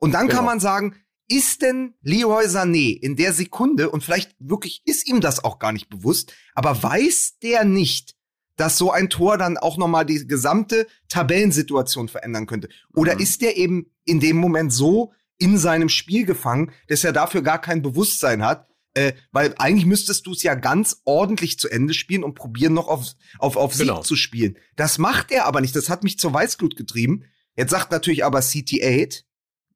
[0.00, 0.38] Und dann Genau.
[0.38, 0.96] kann man sagen,
[1.28, 5.70] ist denn Leroy Sané in der Sekunde, und vielleicht wirklich ist ihm das auch gar
[5.70, 8.13] nicht bewusst, aber weiß der nicht,
[8.56, 12.68] dass so ein Tor dann auch nochmal die gesamte Tabellensituation verändern könnte?
[12.94, 13.20] Oder Mhm.
[13.20, 17.60] ist der eben in dem Moment so in seinem Spiel gefangen, dass er dafür gar
[17.60, 18.68] kein Bewusstsein hat?
[18.96, 22.86] Äh, weil eigentlich müsstest du es ja ganz ordentlich zu Ende spielen und probieren noch
[22.86, 23.06] auf,
[23.40, 24.02] auf, auf Sieg Genau.
[24.02, 24.56] zu spielen.
[24.76, 25.74] Das macht er aber nicht.
[25.74, 27.24] Das hat mich zur Weißglut getrieben.
[27.56, 29.24] Jetzt sagt natürlich aber CT8,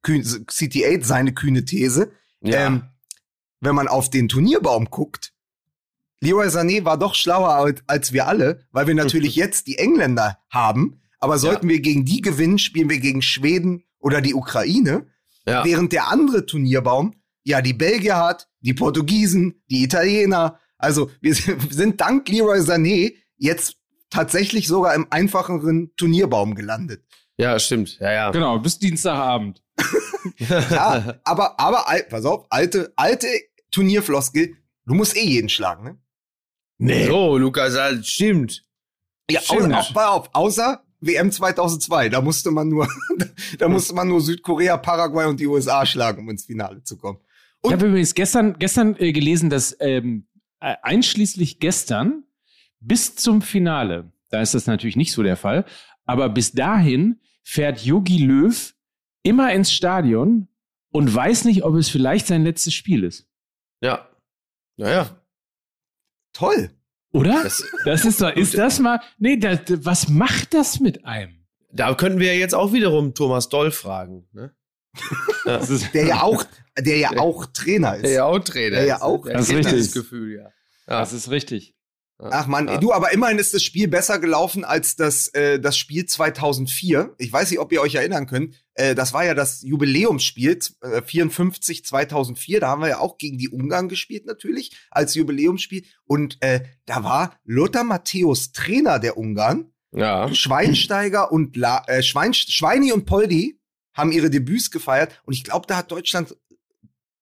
[0.03, 2.13] kühn, CT8 seine kühne These.
[2.43, 2.67] Ja.
[2.69, 2.83] Ähm,
[3.61, 5.33] wenn man auf den Turnierbaum guckt,
[6.21, 11.01] Leroy Sané war doch schlauer als, wir alle, weil wir natürlich jetzt die Engländer haben.
[11.21, 15.07] Aber sollten wir gegen die gewinnen, spielen wir gegen Schweden oder die Ukraine.
[15.47, 15.65] ja.
[15.65, 20.59] Während der andere Turnierbaum ja die Belgier hat, die Portugiesen, die Italiener.
[20.77, 21.35] Also wir
[21.71, 23.77] sind- dank Leroy Sané jetzt
[24.11, 27.05] tatsächlich sogar im einfacheren Turnierbaum gelandet.
[27.37, 27.99] ja, stimmt.
[28.01, 28.31] Ja, ja.
[28.31, 29.63] Genau, bis Dienstagabend.
[30.39, 33.29] Ja, aber, aber, pass auf, alte, alte
[33.71, 34.55] Turnierfloskel,
[34.85, 35.99] du musst eh jeden schlagen, ne?
[36.79, 37.07] Nee.
[37.07, 38.65] So, Lukas, das stimmt.
[39.31, 39.75] Ja, Stimmt.
[39.75, 42.89] au, au, pass auf, außer WM 2002, da musste man nur,
[43.59, 47.19] da musste man nur Südkorea, Paraguay und die USA schlagen, um ins Finale zu kommen.
[47.63, 50.27] Ich Und- habe übrigens gestern, gestern äh, gelesen, dass ähm,
[50.61, 52.25] äh, einschließlich gestern
[52.81, 55.65] bis zum Finale, da ist das natürlich nicht so der Fall,
[56.05, 58.75] aber bis dahin fährt Yogi Löw
[59.25, 60.49] immer ins Stadion
[60.91, 63.27] und weiß nicht, ob es vielleicht sein letztes Spiel ist.
[63.83, 64.09] Ja.
[64.77, 65.18] Naja.
[66.39, 66.71] Toll.
[67.13, 67.43] Oder?
[67.43, 71.35] Das, Das ist doch, ist das mal, nee, das, was macht das mit einem?
[71.71, 74.27] da könnten wir jetzt auch wiederum Thomas Doll fragen.
[74.33, 74.53] Ne?
[75.45, 75.61] Ja.
[75.95, 76.45] Der ja auch,
[76.79, 78.03] der ja auch Trainer ist.
[78.05, 79.03] Der ja auch Trainer Der ja ist.
[79.03, 79.93] auch- Der Das ist richtig.
[79.93, 80.43] Gefühl, ja.
[80.43, 81.01] Ja.
[81.01, 81.75] das ist richtig.
[82.21, 82.79] Ach man, Ja.
[82.79, 87.15] du, aber immerhin ist das Spiel besser gelaufen als das, äh, das Spiel 2004.
[87.19, 88.57] Ich weiß nicht, ob ihr euch erinnern könnt.
[88.75, 92.59] Äh, das war ja das Jubiläumsspiel äh, 54 2004.
[92.61, 95.85] Da haben wir ja auch gegen die Ungarn gespielt natürlich als Jubiläumsspiel.
[96.05, 99.71] Und äh, da war Lothar Matthäus Trainer der Ungarn.
[99.93, 100.33] ja.
[100.35, 103.61] Schweinsteiger und La äh, Schwein Schweini und Poldi
[103.95, 105.21] haben ihre Debüts gefeiert.
[105.25, 106.37] Und ich glaube, da hat Deutschland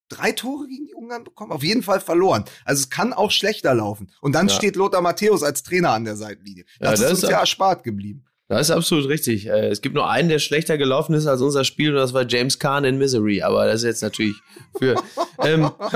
[0.09, 1.53] drei Tore gegen die Ungarn bekommen.
[1.53, 2.45] Auf jeden Fall verloren.
[2.65, 4.11] Also es kann auch schlechter laufen.
[4.21, 4.55] Und dann Ja.
[4.55, 6.65] steht Lothar Matthäus als Trainer an der Seitenlinie.
[6.81, 8.25] Ja, Das, das ist uns ja erspart geblieben.
[8.49, 9.47] Das ist absolut richtig.
[9.49, 12.25] Äh, Es gibt nur einen, der schlechter gelaufen ist als unser Spiel und das war
[12.29, 13.43] James Kahn in Misery.
[13.43, 14.37] Aber das ist jetzt natürlich
[14.79, 14.95] für.
[15.41, 15.93] ähm, ich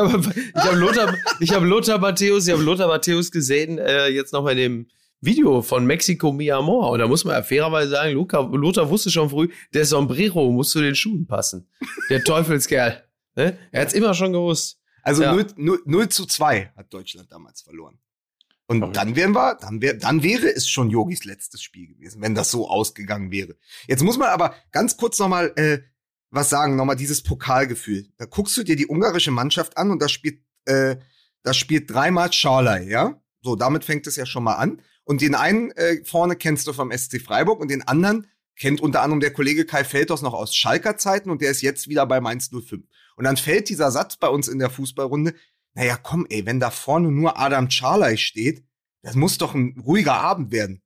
[0.65, 4.55] habe Lothar, ich habe Lothar Matthäus, ich habe Lothar Matthäus gesehen, äh, jetzt noch bei
[4.55, 4.89] dem
[5.21, 6.91] Video von Mexico Mi Amor.
[6.91, 10.71] Und da muss man ja fairerweise sagen, Luca, Lothar wusste schon früh, der Sombrero muss
[10.71, 11.69] zu den Schuhen passen.
[12.09, 13.05] Der Teufelskerl.
[13.37, 13.59] Ne?
[13.73, 14.81] Er hat's immer schon gewusst.
[15.03, 15.33] Also Ja.
[15.33, 17.99] 0, 0, 0 zu 2 hat Deutschland damals verloren.
[18.67, 22.37] Und dann wären wir, dann, wär, dann wäre es schon Yogis letztes Spiel gewesen, wenn
[22.37, 23.57] das so ausgegangen wäre.
[23.89, 25.81] Jetzt muss man aber ganz kurz nochmal äh,
[26.31, 28.07] was sagen, nochmal dieses Pokalgefühl.
[28.17, 30.97] Da guckst du dir die ungarische Mannschaft an und da spielt, äh,
[31.43, 33.21] da spielt dreimal Charley, ja?
[33.43, 34.83] So, damit fängt es ja schon mal an.
[35.03, 39.03] Und den einen äh, vorne kennst du vom SC Freiburg und den anderen kennt unter
[39.03, 42.21] anderem der Kollege Kai Feldhaus noch aus Schalker Zeiten und der ist jetzt wieder bei
[42.21, 42.85] Mainz 05.
[43.17, 45.35] Und dann fällt dieser Satz bei uns in der Fußballrunde,
[45.75, 48.65] naja, komm, ey, wenn da vorne nur Adam Charley steht,
[49.03, 50.83] das muss doch ein ruhiger Abend werden.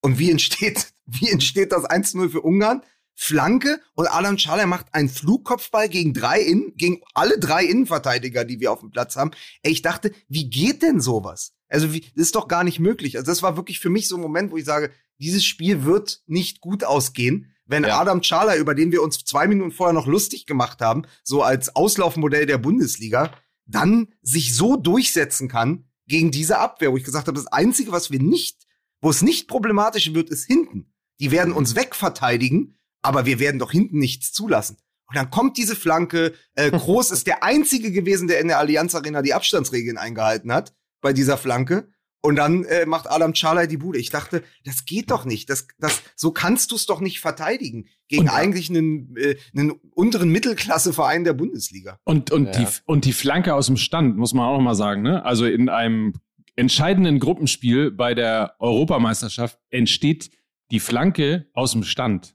[0.00, 2.82] Und wie entsteht, wie entsteht das 1-0 für Ungarn?
[3.14, 8.60] Flanke und Adam Charley macht einen Flugkopfball gegen drei Innen, gegen alle drei Innenverteidiger, die
[8.60, 9.32] wir auf dem Platz haben.
[9.62, 11.52] Ey, ich dachte, wie geht denn sowas?
[11.70, 13.16] Also, wie, das ist doch gar nicht möglich.
[13.16, 16.22] Also, das war wirklich für mich so ein Moment, wo ich sage, dieses Spiel wird
[16.26, 18.00] nicht gut ausgehen, wenn Ja.
[18.00, 21.76] Adam Charley, über den wir uns zwei Minuten vorher noch lustig gemacht haben, so als
[21.76, 23.32] Auslaufmodell der Bundesliga,
[23.64, 28.10] dann sich so durchsetzen kann gegen diese Abwehr, wo ich gesagt habe, das Einzige, was
[28.10, 28.66] wir nicht,
[29.00, 30.92] wo es nicht problematisch wird, ist hinten.
[31.20, 34.78] Die werden uns wegverteidigen, aber wir werden doch hinten nichts zulassen.
[35.06, 36.34] Und dann kommt diese Flanke.
[36.54, 40.72] Äh, Groß ist der einzige gewesen, der in der Allianz Arena die Abstandsregeln eingehalten hat
[41.00, 41.88] bei dieser Flanke.
[42.22, 43.98] Und dann äh, macht Adam Charley die Bude.
[43.98, 45.48] Ich dachte, das geht doch nicht.
[45.48, 49.70] Das, das, so kannst du es doch nicht verteidigen gegen Und- eigentlich einen, äh, einen
[49.94, 51.98] unteren Mittelklasseverein der Bundesliga.
[52.04, 52.52] Und, und, Ja.
[52.64, 55.00] die, und die Flanke aus dem Stand, muss man auch mal sagen.
[55.00, 55.24] Ne?
[55.24, 56.12] Also in einem
[56.56, 60.30] entscheidenden Gruppenspiel bei der Europameisterschaft entsteht
[60.70, 62.34] die Flanke aus dem Stand.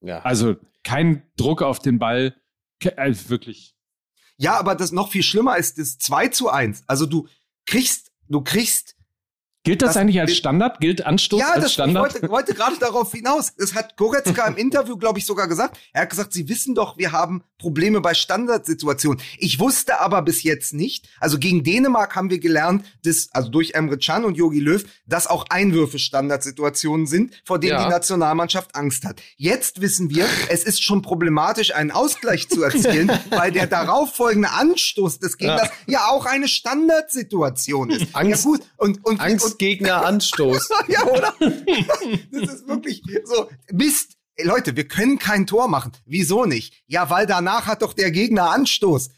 [0.00, 0.20] Ja.
[0.22, 2.34] Also kein Druck auf den Ball.
[2.96, 3.76] Also wirklich.
[4.38, 6.84] Ja, aber das noch viel schlimmer ist das 2 zu 1.
[6.86, 7.28] Also du
[7.66, 8.96] kriegst, du kriegst
[9.64, 10.80] Gilt das, Das- eigentlich als Standard?
[10.80, 12.14] Gilt Anstoß Ja, als das, ich Standard?
[12.14, 13.52] wollte, wollte gerade darauf hinaus.
[13.56, 15.78] Das hat Goretzka im Interview, glaube ich, sogar gesagt.
[15.92, 19.20] Er hat gesagt, Sie wissen doch, wir haben Probleme bei Standardsituationen.
[19.38, 23.74] Ich wusste aber bis jetzt nicht, also gegen Dänemark haben wir gelernt, dass, also durch
[23.74, 27.84] Emre Can und Jogi Löw, dass auch Einwürfe Standardsituationen sind, vor denen Ja.
[27.84, 29.22] die Nationalmannschaft Angst hat.
[29.36, 35.20] Jetzt wissen wir, es ist schon problematisch, einen Ausgleich zu erzielen, weil der darauffolgende Anstoß
[35.20, 38.14] des Gegners ja, auch eine Standardsituation ist.
[38.14, 39.20] Angst- ja gut, und, und, und
[39.52, 40.68] Angstgegner Anstoß.
[40.88, 41.34] ja, oder?
[41.40, 43.48] Das ist wirklich so.
[43.72, 44.16] Mist.
[44.42, 45.92] Leute, wir können kein Tor machen.
[46.06, 46.82] Wieso nicht?
[46.86, 49.10] Ja, weil danach hat doch der Gegner Anstoß.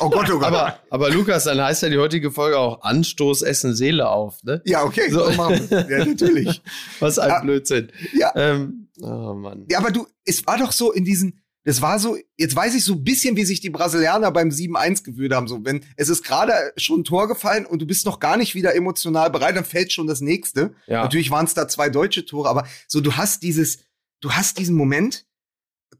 [0.00, 0.44] Oh Gott, oh Gott.
[0.44, 4.60] aber, aber Lukas, dann heißt ja die heutige Folge auch Anstoß, Essen, Seele auf, ne?
[4.64, 5.24] ja, okay, So.
[5.30, 5.88] so, machen wir.
[5.88, 6.62] Ja, natürlich.
[6.98, 7.40] Was ein Ja.
[7.40, 7.90] Blödsinn.
[8.12, 8.32] Ja.
[8.36, 9.66] Ähm, oh Mann.
[9.70, 12.84] Ja, aber du, es war doch so in diesen, das war so, jetzt weiß ich
[12.84, 15.46] so ein bisschen, wie sich die Brasilianer beim 7-1 gefühlt haben.
[15.46, 18.54] So, wenn es ist gerade schon ein Tor gefallen und du bist noch gar nicht
[18.54, 20.74] wieder emotional bereit, dann fällt schon das nächste.
[20.86, 21.02] Ja.
[21.02, 23.78] Natürlich waren es da zwei deutsche Tore, aber so, du hast dieses,
[24.20, 25.26] du hast diesen Moment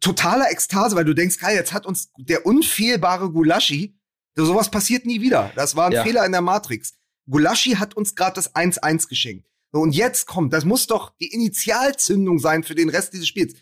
[0.00, 3.98] totaler Ekstase, weil du denkst, geil, jetzt hat uns der unfehlbare Gulaschi,
[4.34, 5.52] so sowas passiert nie wieder.
[5.56, 6.04] Das war ein Ja.
[6.04, 6.94] Fehler in der Matrix.
[7.28, 9.46] Gulaschi hat uns gerade das 1-1 geschenkt.
[9.72, 13.54] So, und jetzt kommt, das muss doch die Initialzündung sein für den Rest dieses Spiels.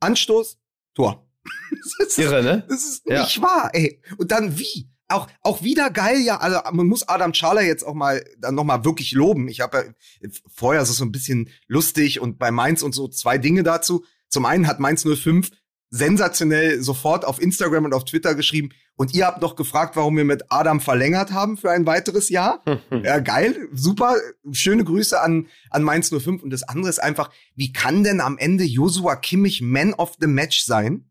[0.00, 0.58] Anstoß,
[0.94, 1.26] Tor.
[1.98, 2.64] Das ist, Irre, ne?
[2.68, 3.22] das ist Ja.
[3.22, 4.02] nicht wahr, ey.
[4.18, 4.88] Und dann wie?
[5.08, 8.62] Auch, auch wieder geil, ja, also man muss Adam Charler jetzt auch mal dann noch
[8.64, 9.48] mal wirklich loben.
[9.48, 13.36] Ich habe ja vorher es so ein bisschen lustig und bei Mainz und so zwei
[13.38, 14.04] Dinge dazu.
[14.28, 15.50] Zum einen hat Mainz 05
[15.92, 20.24] sensationell sofort auf Instagram und auf Twitter geschrieben und ihr habt noch gefragt, warum wir
[20.24, 22.62] mit Adam verlängert haben für ein weiteres Jahr.
[23.02, 24.14] Ja, geil, super.
[24.52, 26.42] Schöne Grüße an, an Mainz 05.
[26.42, 30.26] Und das andere ist einfach, wie kann denn am Ende Joshua Kimmich Man of the
[30.28, 31.09] Match sein?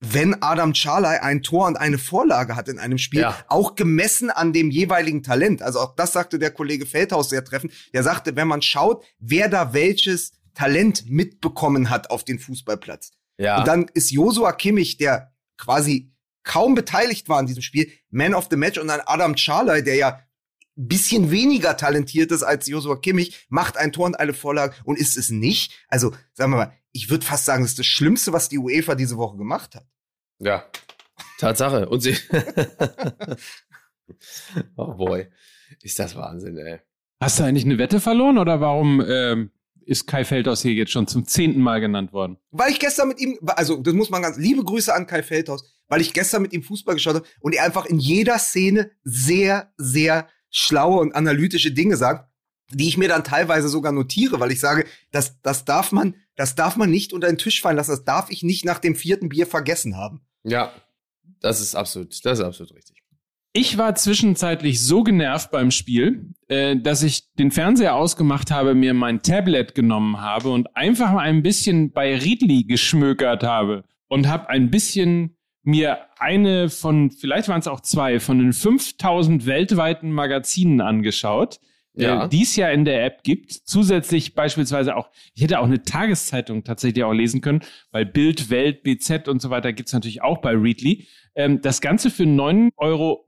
[0.00, 3.36] Wenn Adam Charley ein Tor und eine Vorlage hat in einem Spiel, Ja.
[3.48, 5.60] auch gemessen an dem jeweiligen Talent.
[5.62, 7.72] Also auch das sagte der Kollege Feldhaus sehr treffend.
[7.92, 13.12] Der sagte, wenn man schaut, wer da welches Talent mitbekommen hat auf den Fußballplatz.
[13.38, 13.58] Ja.
[13.58, 16.12] Und dann ist Josua Kimmich, der quasi
[16.44, 19.96] kaum beteiligt war an diesem Spiel, Man of the Match und dann Adam Charley, der
[19.96, 20.08] ja
[20.76, 24.96] ein bisschen weniger talentiert ist als Josua Kimmich, macht ein Tor und eine Vorlage und
[24.96, 25.72] ist es nicht.
[25.88, 28.94] Also, sagen wir mal, ich würde fast sagen, das ist das Schlimmste, was die UEFA
[28.94, 29.86] diese Woche gemacht hat.
[30.40, 30.64] Ja.
[31.38, 31.88] Tatsache.
[31.88, 32.16] Und sie.
[34.76, 35.26] oh boy.
[35.82, 36.80] Ist das Wahnsinn, ey.
[37.20, 39.50] Hast du eigentlich eine Wette verloren oder warum ähm,
[39.84, 42.38] ist Kai Feldhaus hier jetzt schon zum zehnten Mal genannt worden?
[42.50, 45.64] Weil ich gestern mit ihm, also das muss man ganz, liebe Grüße an Kai Feldhaus,
[45.88, 49.72] weil ich gestern mit ihm Fußball geschaut habe und er einfach in jeder Szene sehr,
[49.76, 52.28] sehr schlaue und analytische Dinge sagt.
[52.70, 56.54] die ich mir dann teilweise sogar notiere, weil ich sage, das, das darf man, das
[56.54, 59.28] darf man nicht unter den Tisch fallen lassen, das darf ich nicht nach dem vierten
[59.28, 60.20] Bier vergessen haben.
[60.44, 60.72] Ja,
[61.40, 63.02] das ist absolut, das ist absolut richtig.
[63.52, 68.94] Ich war zwischenzeitlich so genervt beim Spiel, äh, dass ich den Fernseher ausgemacht habe, mir
[68.94, 74.48] mein Tablet genommen habe und einfach mal ein bisschen bei Readly geschmökert habe und habe
[74.48, 80.80] ein bisschen mir eine von, vielleicht waren es auch zwei, von den 5000 weltweiten Magazinen
[80.80, 81.58] angeschaut,
[81.98, 82.24] Ja.
[82.24, 83.52] äh, die es ja in der App gibt.
[83.52, 88.82] Zusätzlich beispielsweise auch, ich hätte auch eine Tageszeitung tatsächlich auch lesen können, weil Bild, Welt,
[88.82, 91.06] BZ und so weiter gibt's natürlich auch bei Readly.
[91.34, 93.24] Ähm, das Ganze für 9,99 Euro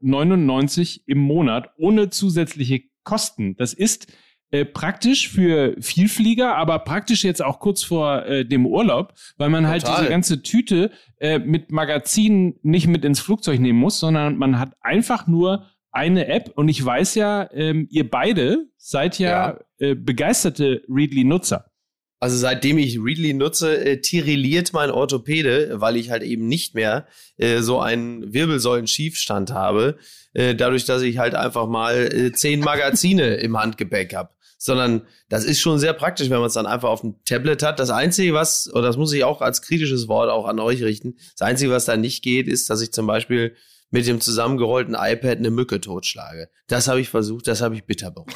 [1.05, 3.55] im Monat ohne zusätzliche Kosten.
[3.55, 4.07] Das ist
[4.51, 9.65] äh, praktisch für Vielflieger, aber praktisch jetzt auch kurz vor äh, dem Urlaub, weil man
[9.67, 9.99] halt Total.
[9.99, 14.75] diese ganze Tüte äh, mit Magazinen nicht mit ins Flugzeug nehmen muss, sondern man hat
[14.81, 20.83] einfach nur eine App und ich weiß ja, ähm, ihr beide seid ja, Äh, begeisterte
[20.87, 21.71] Readly-Nutzer.
[22.19, 27.07] Also seitdem ich Readly nutze, äh, tirilliert mein Orthopäde, weil ich halt eben nicht mehr
[27.37, 29.97] äh, so einen Wirbelsäulen-Schiefstand habe,
[30.33, 34.29] äh, dadurch, dass ich halt einfach mal äh, zehn Magazine im Handgepäck habe.
[34.59, 37.79] Sondern das ist schon sehr praktisch, wenn man es dann einfach auf dem Tablet hat.
[37.79, 41.15] Das Einzige, was, und das muss ich auch als kritisches Wort auch an euch richten,
[41.35, 43.55] das Einzige, was da nicht geht, ist, dass ich zum Beispiel
[43.91, 46.49] mit dem zusammengerollten iPad eine Mücke totschlage.
[46.67, 48.33] Das habe ich versucht, das habe ich bitter bereut.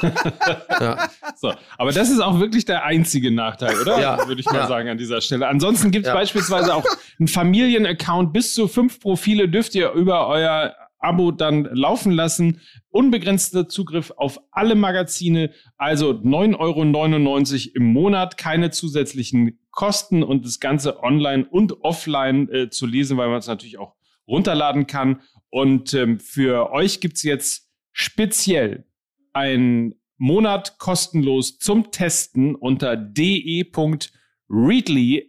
[0.80, 1.08] ja.
[1.36, 4.00] So, aber das ist auch wirklich der einzige Nachteil, oder?
[4.00, 4.66] Ja, Würde ich mal ja.
[4.68, 5.48] sagen an dieser Stelle.
[5.48, 6.84] Ansonsten gibt es beispielsweise auch
[7.18, 8.32] einen Familienaccount.
[8.32, 12.60] Bis zu fünf Profile dürft ihr über euer Abo dann laufen lassen.
[12.90, 20.60] Unbegrenzter Zugriff auf alle Magazine, also 9,99 Euro im Monat, keine zusätzlichen Kosten und das
[20.60, 23.95] Ganze online und offline äh, zu lesen, weil man es natürlich auch
[24.26, 25.20] runterladen kann.
[25.50, 28.84] Und ähm, für euch gibt's jetzt speziell
[29.32, 33.68] ein Monat kostenlos zum Testen unter de.readly,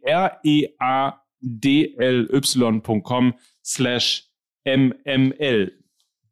[0.04, 0.54] R-E-A-D-L-Y.com
[3.64, 4.30] slash
[4.66, 5.72] mml.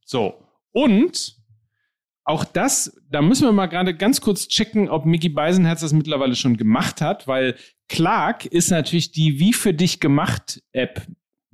[0.05, 0.35] So.
[0.71, 1.35] Und
[2.23, 6.35] auch das, da müssen wir mal gerade ganz kurz checken, ob Mickey Beisenherz das mittlerweile
[6.35, 7.55] schon gemacht hat, weil
[7.87, 11.05] Clark ist natürlich die Wie für dich gemacht App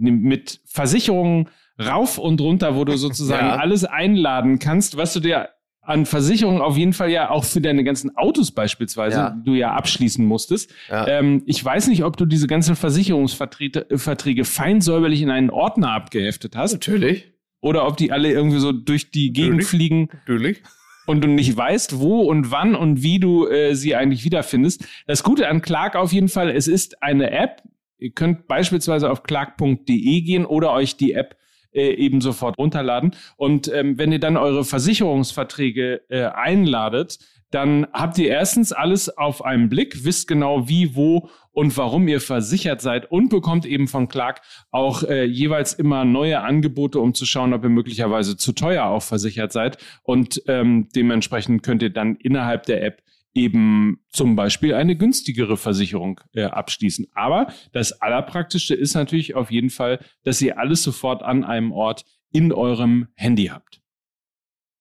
[0.02, 3.56] mit Versicherungen rauf und runter, wo du sozusagen Ja.
[3.58, 5.50] alles einladen kannst, was du dir
[5.84, 9.30] an Versicherungen auf jeden Fall ja auch für deine ganzen Autos beispielsweise Ja.
[9.44, 10.72] du ja abschließen musstest.
[10.90, 11.08] Ja.
[11.08, 15.50] Ähm, ich weiß nicht, ob du diese ganzen Versicherungsverträge äh, Verträge fein säuberlich in einen
[15.50, 17.32] Ordner abgeheftet hast Natürlich.
[17.62, 19.68] oder ob die alle irgendwie so durch die Gegend Natürlich.
[19.70, 20.62] fliegen Natürlich.
[21.08, 24.86] und du nicht weißt, wo und wann und wie du äh, sie eigentlich wiederfindest.
[25.08, 27.64] Das Gute an Clark auf jeden Fall, es ist eine App.
[28.02, 31.38] Ihr könnt beispielsweise auf clark.de gehen oder euch die App
[31.72, 33.16] äh, eben sofort runterladen.
[33.38, 37.20] Und ähm, wenn ihr dann eure Versicherungsverträge äh, einladet,
[37.52, 42.22] dann habt ihr erstens alles auf einen Blick, wisst genau wie, wo und warum ihr
[42.22, 47.26] versichert seid und bekommt eben von Clark auch äh, jeweils immer neue Angebote, um zu
[47.26, 49.78] schauen, ob ihr möglicherweise zu teuer auch versichert seid.
[50.04, 56.20] Und ähm, dementsprechend könnt ihr dann innerhalb der App eben zum Beispiel eine günstigere Versicherung
[56.34, 57.08] äh, abschließen.
[57.14, 62.06] Aber das Allerpraktischste ist natürlich auf jeden Fall, dass ihr alles sofort an einem Ort
[62.32, 63.82] in eurem Handy habt.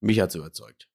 [0.00, 0.88] Mich hat's überzeugt.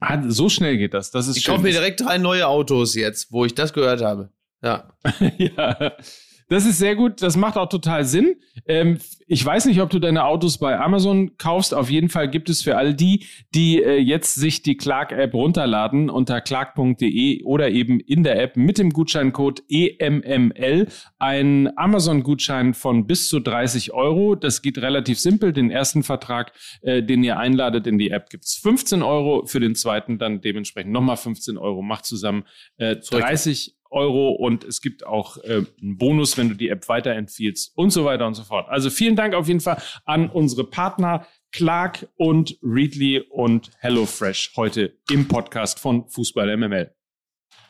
[0.00, 1.10] Hat, so schnell geht das.
[1.10, 4.32] Das ist Ich kaufe mir direkt drei neue Autos jetzt, wo ich das gehört habe.
[4.62, 4.92] Ja.
[5.38, 5.96] ja,
[6.52, 7.22] das ist sehr gut.
[7.22, 8.36] Das macht auch total Sinn.
[8.66, 11.74] Ähm, ich weiß nicht, ob du deine Autos bei Amazon kaufst.
[11.74, 16.10] Auf jeden Fall gibt es für all die, die äh, jetzt sich die Clark-App runterladen
[16.10, 20.88] unter clark.de oder eben in der App mit dem Gutscheincode EMML
[21.18, 24.34] einen Amazon-Gutschein von bis zu 30 Euro.
[24.34, 25.52] Das geht relativ simpel.
[25.52, 29.46] Den ersten Vertrag, äh, den ihr einladet in die App, gibt's 15 Euro.
[29.46, 31.80] Für den zweiten dann dementsprechend nochmal 15 Euro.
[31.80, 32.44] Macht zusammen
[32.76, 37.76] äh, 30 Euro und es gibt auch äh, einen Bonus, wenn du die App weiterempfiehlst
[37.76, 38.68] und so weiter und so fort.
[38.68, 44.98] Also vielen Dank auf jeden Fall an unsere Partner Clark und Readly und HelloFresh heute
[45.10, 46.94] im Podcast von Fußball MML.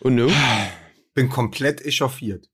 [0.01, 0.31] Und nu?
[1.15, 2.49] Bin komplett echauffiert.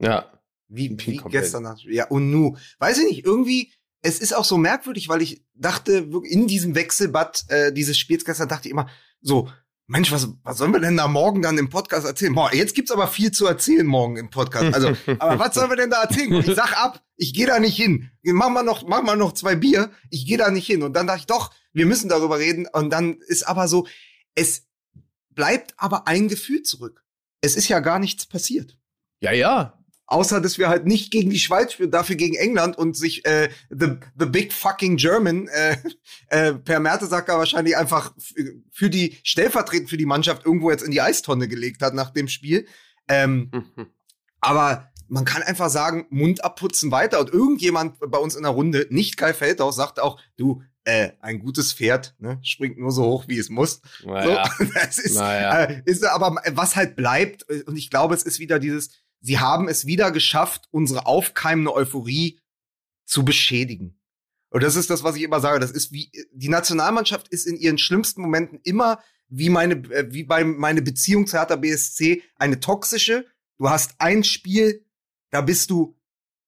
[0.00, 0.32] Ja.
[0.68, 1.84] Wie, wie komplett- gestern Nacht.
[1.84, 2.56] Ja, und nu.
[2.78, 7.44] Weiß ich nicht, irgendwie, es ist auch so merkwürdig, weil ich dachte, in diesem Wechselbad
[7.48, 8.88] äh, dieses Spiels gestern dachte ich immer
[9.20, 9.48] so,
[9.88, 12.34] Mensch, was, was sollen wir denn da morgen dann im Podcast erzählen?
[12.34, 14.74] Boah, jetzt gibt's aber viel zu erzählen morgen im Podcast.
[14.74, 16.32] Also, aber was sollen wir denn da erzählen?
[16.34, 18.10] Ich sag ab, ich gehe da nicht hin.
[18.22, 19.90] Mach mal noch, mach mal noch zwei Bier.
[20.10, 20.82] Ich gehe da nicht hin.
[20.82, 22.66] Und dann dachte ich, doch, wir müssen darüber reden.
[22.72, 23.86] Und dann ist aber so,
[24.34, 24.66] es
[25.30, 27.04] bleibt aber ein Gefühl zurück.
[27.40, 28.78] Es ist ja gar nichts passiert.
[29.20, 29.81] Ja, ja.
[30.12, 33.48] Außer dass wir halt nicht gegen die Schweiz spielen, dafür gegen England und sich äh,
[33.70, 35.76] the, the big fucking German äh,
[36.28, 38.14] äh, per Mertesacker wahrscheinlich einfach
[38.70, 42.28] für die stellvertretend für die Mannschaft irgendwo jetzt in die Eistonne gelegt hat nach dem
[42.28, 42.66] Spiel.
[43.08, 43.50] Ähm,
[44.40, 47.20] aber man kann einfach sagen, Mund abputzen weiter.
[47.20, 51.38] Und irgendjemand bei uns in der Runde, nicht Kai Feldhaus, sagt auch, du, äh, ein
[51.38, 53.80] gutes Pferd, ne, springt nur so hoch, wie es muss.
[54.04, 54.50] Naja.
[54.58, 55.64] So, das ist, Naja.
[55.64, 58.90] äh, ist aber was halt bleibt, äh, und ich glaube, es ist wieder dieses,
[59.22, 62.38] sie haben es wieder geschafft, unsere aufkeimende Euphorie
[63.06, 63.98] zu beschädigen.
[64.50, 65.60] Und das ist das, was ich immer sage.
[65.60, 70.24] Das ist wie, die Nationalmannschaft ist in ihren schlimmsten Momenten immer wie meine, äh, wie
[70.24, 73.24] bei meine Beziehung zu Hertha BSC eine toxische.
[73.56, 74.84] Du hast ein Spiel,
[75.30, 75.96] da bist du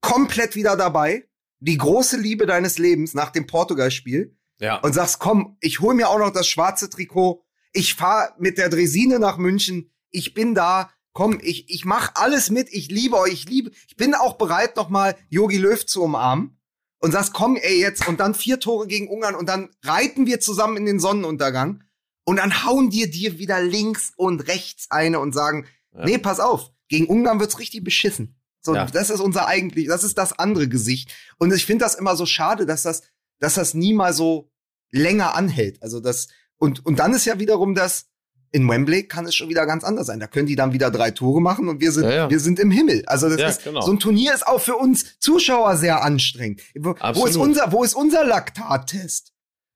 [0.02, 1.26] komplett wieder dabei.
[1.60, 4.76] Die große Liebe deines Lebens nach dem Portugal-Spiel Ja.
[4.80, 7.42] und sagst, komm, ich hol mir auch noch das schwarze Trikot.
[7.72, 9.90] Ich fahr mit der Dresine nach München.
[10.10, 10.90] Ich bin da.
[11.14, 12.68] Komm, ich, ich mach alles mit.
[12.72, 13.32] Ich liebe euch.
[13.32, 16.58] Ich liebe, ich bin auch bereit, noch mal Yogi Löw zu umarmen.
[16.98, 18.06] Und sagst, komm, ey, jetzt.
[18.08, 19.34] Und dann vier Tore gegen Ungarn.
[19.34, 21.84] Und dann reiten wir zusammen in den Sonnenuntergang.
[22.24, 26.04] Und dann hauen dir dir wieder links und rechts eine und sagen, Ja.
[26.04, 26.70] nee, pass auf.
[26.88, 28.36] Gegen Ungarn wird's richtig beschissen.
[28.62, 28.86] So, Ja.
[28.86, 31.14] das ist unser eigentlich, das ist das andere Gesicht.
[31.38, 33.02] Und ich finde das immer so schade, dass das,
[33.38, 34.50] dass das nie mal so
[34.90, 35.82] länger anhält.
[35.82, 38.06] Also das, und, und dann ist ja wiederum das,
[38.54, 40.20] in Wembley kann es schon wieder ganz anders sein.
[40.20, 42.30] Da können die dann wieder drei Tore machen und wir sind, Ja, ja.
[42.30, 43.02] wir sind im Himmel.
[43.06, 43.80] Also das Ja, ist, genau.
[43.80, 46.60] so ein Turnier ist auch für uns Zuschauer sehr anstrengend.
[46.78, 49.32] Wo, wo ist unser, wo ist unser Laktattest?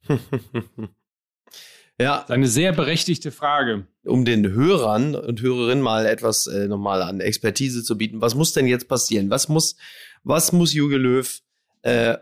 [2.01, 3.87] ja, Eine sehr berechtigte Frage.
[4.05, 8.21] um den Hörern und Hörerinnen mal etwas äh, nochmal an Expertise zu bieten.
[8.21, 9.29] Was muss denn jetzt passieren?
[9.31, 9.77] Was muss,
[10.23, 11.41] was muss Jogi Löw
[11.83, 12.17] äh,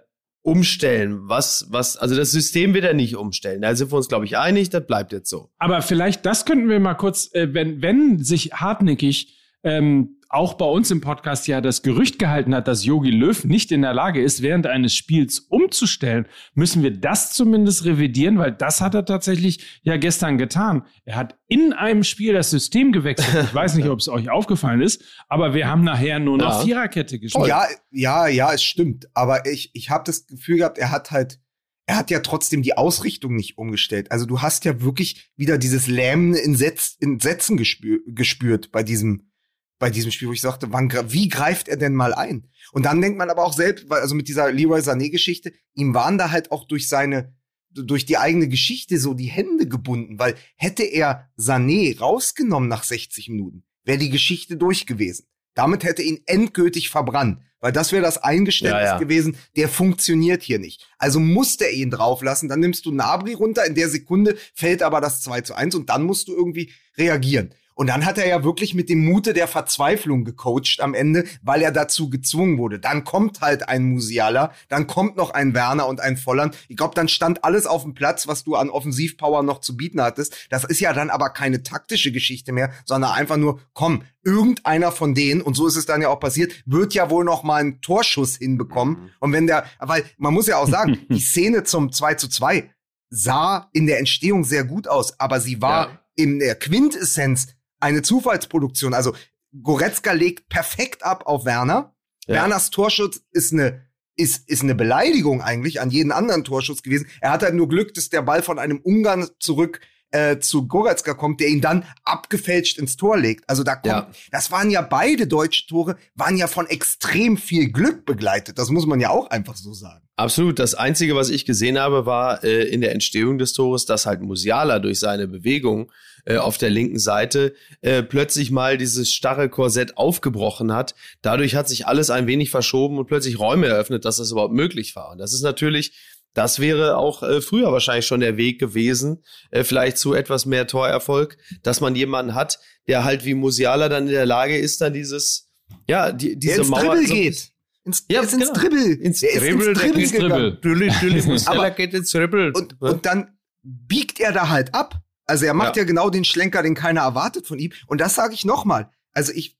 [0.46, 1.28] umstellen?
[1.28, 3.62] Was, was, also das System wird er nicht umstellen.
[3.62, 5.50] Da sind wir uns, glaube ich, einig, das bleibt jetzt so.
[5.58, 9.34] Aber vielleicht, das könnten wir mal kurz, äh, wenn, wenn sich hartnäckig
[9.66, 13.72] ähm, auch bei uns im Podcast ja das Gerücht gehalten hat, dass Yogi Löw nicht
[13.72, 18.80] in der Lage ist, während eines Spiels umzustellen, müssen wir das zumindest revidieren, weil das
[18.80, 20.84] hat er tatsächlich ja gestern getan.
[21.04, 23.44] Er hat in einem Spiel das System gewechselt.
[23.44, 26.64] Ich weiß nicht, ob es euch aufgefallen ist, aber wir haben nachher nur noch Ja.
[26.64, 27.48] Viererkette gespielt.
[27.48, 29.08] Ja, ja, ja, es stimmt.
[29.14, 31.40] Aber ich, ich habe das Gefühl gehabt, er hat halt,
[31.86, 34.12] er hat ja trotzdem die Ausrichtung nicht umgestellt.
[34.12, 38.82] Also du hast ja wirklich wieder dieses lähmende in, Setz, in Sätzen gespür, gespürt bei
[38.82, 39.30] diesem,
[39.78, 42.48] bei diesem Spiel, wo ich sagte, wann, wie greift er denn mal ein?
[42.72, 46.18] Und dann denkt man aber auch selbst, weil- also mit dieser Leroy Sané-Geschichte, ihm waren
[46.18, 47.34] da halt auch durch seine,
[47.70, 53.28] durch die eigene Geschichte so die Hände gebunden, weil hätte er Sané rausgenommen nach 60
[53.28, 55.26] Minuten, wäre die Geschichte durch gewesen.
[55.54, 58.98] Damit hätte ihn endgültig verbrannt, weil das wäre das Eingeständnis Ja, ja.
[58.98, 60.86] gewesen, der funktioniert hier nicht.
[60.98, 65.00] Also musste er ihn drauflassen, dann nimmst du Nabri runter, in der Sekunde fällt aber
[65.02, 67.52] das 2 zu 1 und dann musst du irgendwie reagieren.
[67.78, 71.60] Und dann hat er ja wirklich mit dem Mute der Verzweiflung gecoacht am Ende, weil
[71.60, 72.78] er dazu gezwungen wurde.
[72.78, 76.56] Dann kommt halt ein Musiala, dann kommt noch ein Werner und ein Volland.
[76.68, 80.00] Ich glaube, dann stand alles auf dem Platz, was du an Offensivpower noch zu bieten
[80.00, 80.34] hattest.
[80.48, 85.14] Das ist ja dann aber keine taktische Geschichte mehr, sondern einfach nur, komm, irgendeiner von
[85.14, 87.82] denen, und so ist es dann ja auch passiert, wird ja wohl noch mal einen
[87.82, 89.10] Torschuss hinbekommen.
[89.20, 92.70] Und wenn der, weil man muss ja auch sagen, die Szene zum 2 zu 2
[93.10, 96.00] sah in der Entstehung sehr gut aus, aber sie war Ja.
[96.16, 97.48] in der Quintessenz
[97.80, 98.94] eine Zufallsproduktion.
[98.94, 99.14] Also
[99.62, 101.94] Goretzka legt perfekt ab auf Werner.
[102.26, 102.34] Ja.
[102.34, 103.86] Werners Torschuss ist eine
[104.18, 107.06] ist, ist eine Beleidigung eigentlich an jeden anderen Torschuss gewesen.
[107.20, 111.12] Er hat halt nur Glück, dass der Ball von einem Ungarn zurück äh, zu Goretzka
[111.12, 113.46] kommt, der ihn dann abgefälscht ins Tor legt.
[113.48, 114.10] Also da kommt, Ja.
[114.30, 118.58] das waren ja beide deutsche Tore, waren ja von extrem viel Glück begleitet.
[118.58, 120.06] Das muss man ja auch einfach so sagen.
[120.16, 120.58] Absolut.
[120.58, 124.22] Das Einzige, was ich gesehen habe, war äh, in der Entstehung des Tores, dass halt
[124.22, 125.92] Musiala durch seine Bewegung
[126.26, 130.94] äh, auf der linken Seite äh, plötzlich mal dieses starre Korsett aufgebrochen hat.
[131.22, 134.94] Dadurch hat sich alles ein wenig verschoben und plötzlich Räume eröffnet, dass das überhaupt möglich
[134.94, 135.12] war.
[135.12, 135.92] Und das ist natürlich,
[136.34, 140.66] das wäre auch äh, früher wahrscheinlich schon der Weg gewesen, äh, vielleicht zu etwas mehr
[140.66, 142.58] Torerfolg, dass man jemanden hat,
[142.88, 145.48] der halt wie Musiala dann in der Lage ist, dann dieses,
[145.88, 147.50] ja, die, Der diese ins Mauer Dribbel so- geht.
[147.84, 148.52] Ins, Ja, der ins genau.
[148.52, 148.92] Dribbel.
[149.00, 150.28] Ins der Dribbel, ins der Dribbel.
[150.28, 150.50] Dribbel.
[150.50, 152.50] Natürlich, natürlich, Musiala geht ins Dribbel.
[152.52, 155.00] Und, und dann biegt er da halt ab.
[155.26, 155.86] Also er macht ja, Ja.
[155.86, 157.72] genau den Schlenker, den keiner erwartet von ihm.
[157.86, 158.90] Und das sage ich nochmal.
[159.12, 159.58] Also ich,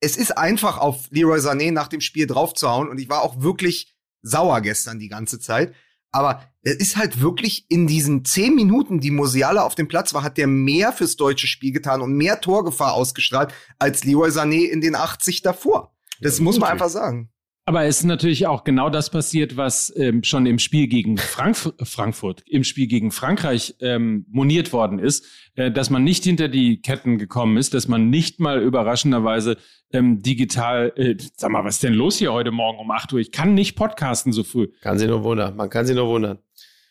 [0.00, 2.88] es ist einfach auf Leroy Sané nach dem Spiel draufzuhauen.
[2.88, 5.74] Und ich war auch wirklich sauer gestern die ganze Zeit.
[6.10, 10.22] Aber es ist halt wirklich in diesen zehn Minuten, die Musiala auf dem Platz war,
[10.22, 14.82] hat der mehr fürs deutsche Spiel getan und mehr Torgefahr ausgestrahlt als Leroy Sané in
[14.82, 15.94] den 80 davor.
[16.20, 17.31] Das Ja, muss man einfach sagen.
[17.64, 21.72] Aber es ist natürlich auch genau das passiert, was ähm, schon im Spiel gegen Frankf
[21.80, 26.82] Frankfurt, im Spiel gegen Frankreich ähm, moniert worden ist, äh, dass man nicht hinter die
[26.82, 29.58] Ketten gekommen ist, dass man nicht mal überraschenderweise
[29.92, 33.20] ähm, digital, äh, sag mal, was ist denn los hier heute Morgen um 8 Uhr?
[33.20, 34.68] Ich kann nicht podcasten so früh.
[34.80, 35.54] Kann sich nur wundern.
[35.54, 36.38] Man kann sich nur wundern.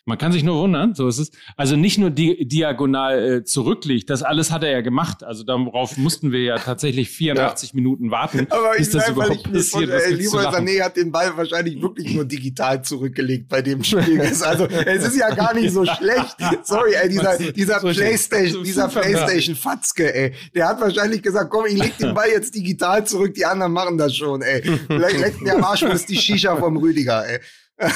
[0.05, 1.31] Man kann sich nur wundern, so ist es.
[1.55, 5.23] Also nicht nur di diagonal äh, zurückliegt, das alles hat er ja gemacht.
[5.23, 7.75] Also darauf mussten wir ja tatsächlich 84 ja.
[7.75, 9.91] Minuten warten, Aber bis das überhaupt passiert.
[9.91, 14.19] Ey, Lieber Sané hat den Ball wahrscheinlich wirklich nur digital zurückgelegt bei dem Spiel.
[14.41, 16.35] also es ist ja gar nicht so schlecht.
[16.63, 21.65] Sorry, ey, dieser, dieser so Playstation, dieser Playstation Fatzke, ey, der hat wahrscheinlich gesagt, komm,
[21.67, 24.63] ich leg den Ball jetzt digital zurück, die anderen machen das schon, ey.
[24.87, 27.39] Vielleicht leckt der am Arsch, ist die Shisha vom Rüdiger, ey.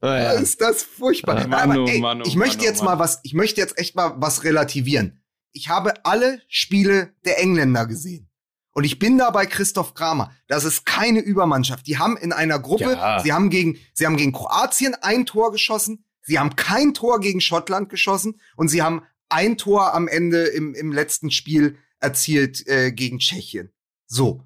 [0.00, 0.32] oh ja.
[0.32, 1.46] Ist das furchtbar.
[1.46, 4.14] Manu, Aber, ey, Manu, ich möchte Manu, jetzt mal was, ich möchte jetzt echt mal
[4.18, 5.22] was relativieren.
[5.52, 8.28] Ich habe alle Spiele der Engländer gesehen.
[8.72, 10.34] Und ich bin da bei Christoph Kramer.
[10.48, 11.86] Das ist keine Übermannschaft.
[11.86, 13.20] Die haben in einer Gruppe, ja.
[13.20, 17.40] sie haben gegen, sie haben gegen Kroatien ein Tor geschossen, sie haben kein Tor gegen
[17.40, 22.92] Schottland geschossen und sie haben ein Tor am Ende im, im letzten Spiel erzielt äh,
[22.92, 23.72] gegen Tschechien.
[24.06, 24.42] So.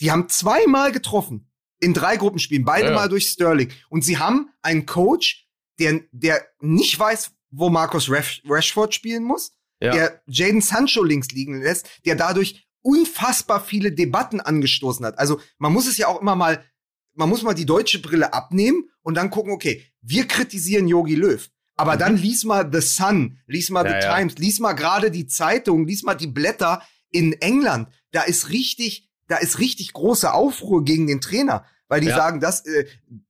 [0.00, 1.50] Die haben zweimal getroffen
[1.80, 2.94] in drei Gruppenspielen, beide ja.
[2.94, 3.70] mal durch Sterling.
[3.88, 5.46] Und sie haben einen Coach,
[5.78, 9.92] der, der nicht weiß, wo Marcus Rashford spielen muss, ja.
[9.92, 15.18] der Jaden Sancho links liegen lässt, der dadurch unfassbar viele Debatten angestoßen hat.
[15.18, 16.64] Also man muss es ja auch immer mal,
[17.14, 21.48] man muss mal die deutsche Brille abnehmen und dann gucken, okay, wir kritisieren Yogi Löw.
[21.76, 21.98] Aber mhm.
[21.98, 25.86] dann lies mal The Sun, lies mal ja, The Times, lies mal gerade die Zeitung,
[25.86, 27.88] lies mal die Blätter in England.
[28.12, 32.16] Da ist richtig da ist richtig große Aufruhr gegen den Trainer, weil die ja.
[32.16, 32.86] sagen, das, äh,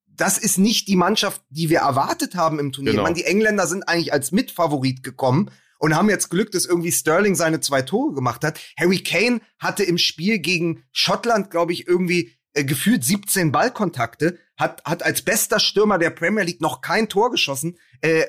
[0.07, 2.93] das ist nicht die Mannschaft, die wir erwartet haben im Turnier.
[2.93, 3.05] Genau.
[3.05, 7.35] Man, die Engländer sind eigentlich als Mitfavorit gekommen und haben jetzt Glück, dass irgendwie Sterling
[7.35, 8.59] seine zwei Tore gemacht hat.
[8.79, 14.83] Harry Kane hatte im Spiel gegen Schottland, glaube ich, irgendwie äh, gefühlt 17 Ballkontakte, hat,
[14.85, 17.79] hat als bester Stürmer der Premier League noch kein Tor geschossen.
[18.01, 18.25] Äh,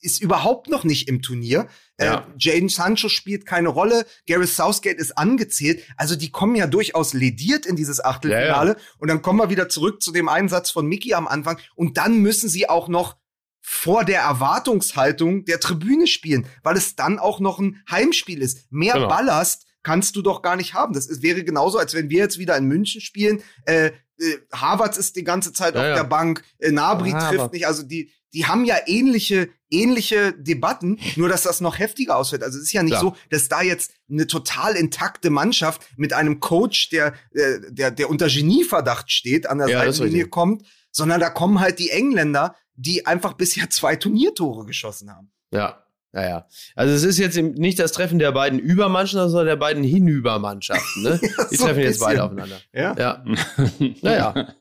[0.00, 1.68] ist überhaupt noch nicht im Turnier.
[2.02, 2.18] Äh, ja.
[2.20, 4.06] Äh, Jaden Sancho spielt keine Rolle.
[4.26, 5.82] Gareth Southgate ist angezählt.
[5.96, 8.72] Also die kommen ja durchaus lediert in dieses Achtelfinale.
[8.72, 8.84] Ja, ja.
[8.98, 11.58] Und dann kommen wir wieder zurück zu dem Einsatz von Mickey am Anfang.
[11.74, 13.16] Und dann müssen sie auch noch
[13.60, 18.66] vor der Erwartungshaltung der Tribüne spielen, weil es dann auch noch ein Heimspiel ist.
[18.70, 19.08] Mehr genau.
[19.08, 20.94] Ballast kannst du doch gar nicht haben.
[20.94, 23.42] Das ist, wäre genauso, als wenn wir jetzt wieder in München spielen.
[23.64, 27.52] Äh, äh, Harvards ist die ganze Zeit ja, auf der Bank, äh, Nabri ah, trifft
[27.52, 27.66] nicht.
[27.66, 32.42] Also die, die haben ja ähnliche, ähnliche Debatten, nur dass das noch heftiger ausfällt.
[32.42, 33.00] Also es ist ja nicht ja.
[33.00, 38.10] so, dass da jetzt eine total intakte Mannschaft mit einem Coach, der, äh, der, der
[38.10, 43.06] unter Genieverdacht steht, an der ja, Seitenlinie kommt, sondern da kommen halt die Engländer, die
[43.06, 45.30] einfach bisher zwei Turniertore geschossen haben.
[45.52, 45.82] Ja,
[46.14, 46.46] ja, ja.
[46.74, 51.02] Also es ist jetzt nicht das Treffen der beiden Übermannschaften, sondern der beiden Hinübermannschaften.
[51.02, 51.20] Ne?
[51.22, 52.60] ja, die so treffen jetzt beide aufeinander.
[52.72, 52.94] Ja.
[52.98, 53.24] Ja.
[54.02, 54.54] naja.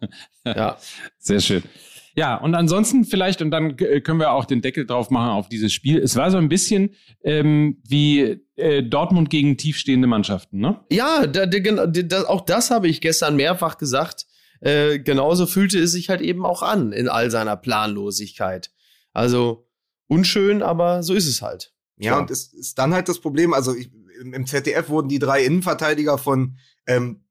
[0.46, 0.78] ja.
[1.20, 1.64] Sehr schön.
[2.16, 5.72] Ja, und ansonsten vielleicht, und dann können wir auch den Deckel drauf machen auf dieses
[5.72, 5.98] Spiel.
[6.00, 6.94] Es war so ein bisschen
[7.24, 10.82] ähm, wie äh, Dortmund gegen tiefstehende Mannschaften, ne?
[10.92, 14.26] Ja, da, da, da, auch das habe ich gestern mehrfach gesagt.
[14.60, 18.72] Äh, genauso fühlte es sich halt eben auch an in all seiner Planlosigkeit.
[19.14, 19.68] Also
[20.08, 21.74] unschön, aber so ist es halt.
[21.98, 22.20] Ja, ja.
[22.20, 23.92] und es ist dann halt das Problem, also ich,
[24.22, 27.24] im ZDF wurden die drei Innenverteidiger von, ähm,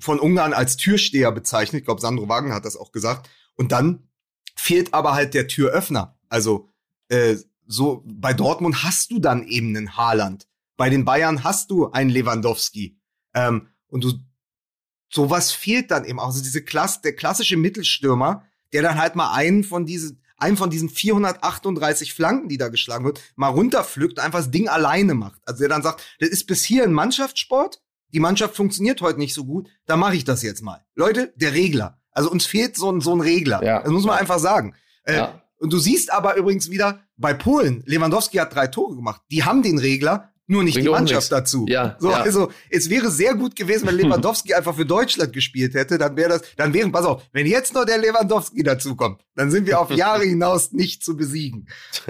[0.00, 1.80] von Ungarn als Türsteher bezeichnet.
[1.80, 3.28] Ich glaube, Sandro Wagen hat das auch gesagt.
[3.54, 4.08] Und dann
[4.54, 6.18] fehlt aber halt der Türöffner.
[6.28, 6.68] Also
[7.08, 7.36] äh,
[7.66, 10.46] so bei Dortmund hast du dann eben einen Haaland.
[10.76, 12.98] Bei den Bayern hast du einen Lewandowski.
[13.34, 14.12] Ähm, und du
[15.10, 16.26] sowas fehlt dann eben auch.
[16.26, 20.70] Also diese Klasse, der klassische Mittelstürmer, der dann halt mal einen von diesen einen von
[20.70, 25.40] diesen 438 Flanken, die da geschlagen wird, mal runterpflückt, einfach das Ding alleine macht.
[25.46, 27.80] Also der dann sagt, das ist bis hier ein Mannschaftssport,
[28.12, 30.84] die Mannschaft funktioniert heute nicht so gut, da mache ich das jetzt mal.
[30.94, 32.01] Leute, der Regler.
[32.12, 33.62] Also uns fehlt so ein, so ein Regler.
[33.64, 33.82] Ja.
[33.82, 34.20] Das muss man ja.
[34.20, 34.74] einfach sagen.
[35.04, 35.42] Äh, ja.
[35.58, 39.22] Und du siehst aber übrigens wieder bei Polen, Lewandowski hat drei Tore gemacht.
[39.30, 41.66] Die haben den Regler, nur nicht Bringt die Mannschaft dazu.
[41.68, 42.20] Ja, so, ja.
[42.20, 45.98] Also es wäre sehr gut gewesen, wenn Lewandowski einfach für Deutschland gespielt hätte.
[45.98, 49.66] Dann wäre das, dann wären, pass auf, wenn jetzt noch der Lewandowski dazukommt, dann sind
[49.66, 51.68] wir auf Jahre hinaus nicht zu besiegen.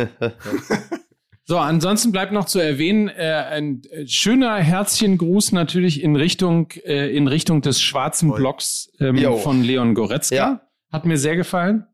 [1.44, 7.14] So, ansonsten bleibt noch zu erwähnen, äh, ein äh, schöner Herzchengruß natürlich in Richtung, äh,
[7.14, 10.34] in Richtung des schwarzen Blocks ähm, von Leon Goretzka.
[10.36, 10.60] Ja.
[10.92, 11.86] Hat mir sehr gefallen.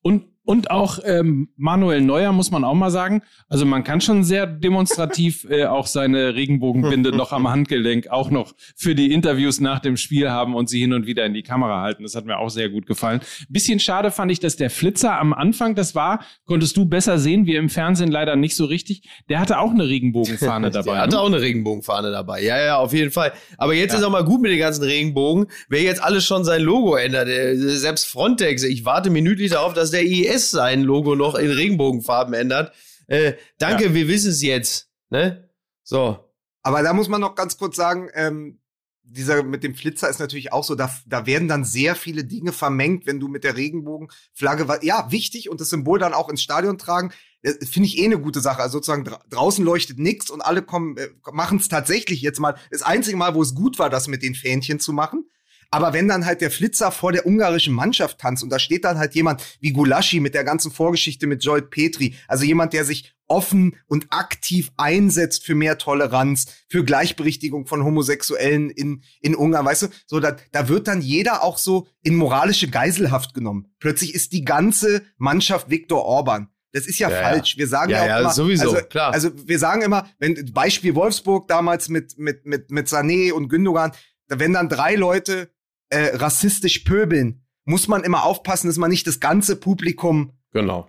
[0.00, 3.22] Und Und auch ähm, Manuel Neuer muss man auch mal sagen.
[3.48, 8.52] Also man kann schon sehr demonstrativ äh, auch seine Regenbogenbinde noch am Handgelenk auch noch
[8.76, 11.80] für die Interviews nach dem Spiel haben und sie hin und wieder in die Kamera
[11.80, 12.02] halten.
[12.02, 13.20] Das hat mir auch sehr gut gefallen.
[13.48, 17.46] Bisschen schade fand ich, dass der Flitzer am Anfang, das war, konntest du besser sehen,
[17.46, 19.08] wie im Fernsehen leider nicht so richtig.
[19.30, 20.92] Der hatte auch eine Regenbogenfahne dabei.
[20.92, 21.20] der hatte ne?
[21.22, 22.42] auch eine Regenbogenfahne dabei.
[22.42, 23.32] Ja, ja, auf jeden Fall.
[23.56, 25.46] Aber jetzt ist auch mal gut mit den ganzen Regenbogen.
[25.70, 29.90] Wer jetzt alles schon sein Logo ändert, äh, selbst Frontex, ich warte minütlich darauf, dass
[29.90, 32.72] der IS sein Logo noch in Regenbogenfarben ändert.
[33.06, 33.94] Äh, danke, Ja.
[33.94, 34.88] wir wissen es jetzt.
[35.10, 35.48] Ne?
[35.82, 36.18] So.
[36.62, 38.60] Aber da muss man noch ganz kurz sagen, ähm,
[39.06, 42.52] dieser mit dem Flitzer ist natürlich auch so, da, da werden dann sehr viele Dinge
[42.52, 46.78] vermengt, wenn du mit der Regenbogenflagge, ja, wichtig und das Symbol dann auch ins Stadion
[46.78, 47.12] tragen,
[47.42, 48.62] äh, finde ich eh eine gute Sache.
[48.62, 52.56] Also sozusagen dra draußen leuchtet nichts und alle kommen, äh, machen es tatsächlich jetzt mal.
[52.70, 55.28] Das einzige Mal, wo es gut war, das mit den Fähnchen zu machen.
[55.74, 58.96] Aber wenn dann halt der Flitzer vor der ungarischen Mannschaft tanzt und da steht dann
[58.96, 63.12] halt jemand wie Gulaschi mit der ganzen Vorgeschichte mit Joel Petri, also jemand, der sich
[63.26, 69.82] offen und aktiv einsetzt für mehr Toleranz, für Gleichberechtigung von Homosexuellen in, in Ungarn, weißt
[69.82, 73.66] du, so da, da wird dann jeder auch so in moralische Geiselhaft genommen.
[73.80, 76.50] Plötzlich ist die ganze Mannschaft Viktor Orban.
[76.70, 77.22] Das ist ja, Ja, ja.
[77.22, 77.56] falsch.
[77.56, 79.12] Wir sagen Ja, ja, auch ja, immer, sowieso, also, klar.
[79.12, 83.90] Also wir sagen immer, wenn Beispiel Wolfsburg damals mit mit mit mit Sané und Gündogan,
[84.28, 85.50] da wenn dann drei Leute
[85.90, 90.88] äh, rassistisch pöbeln, muss man immer aufpassen, dass man nicht das ganze Publikum Genau.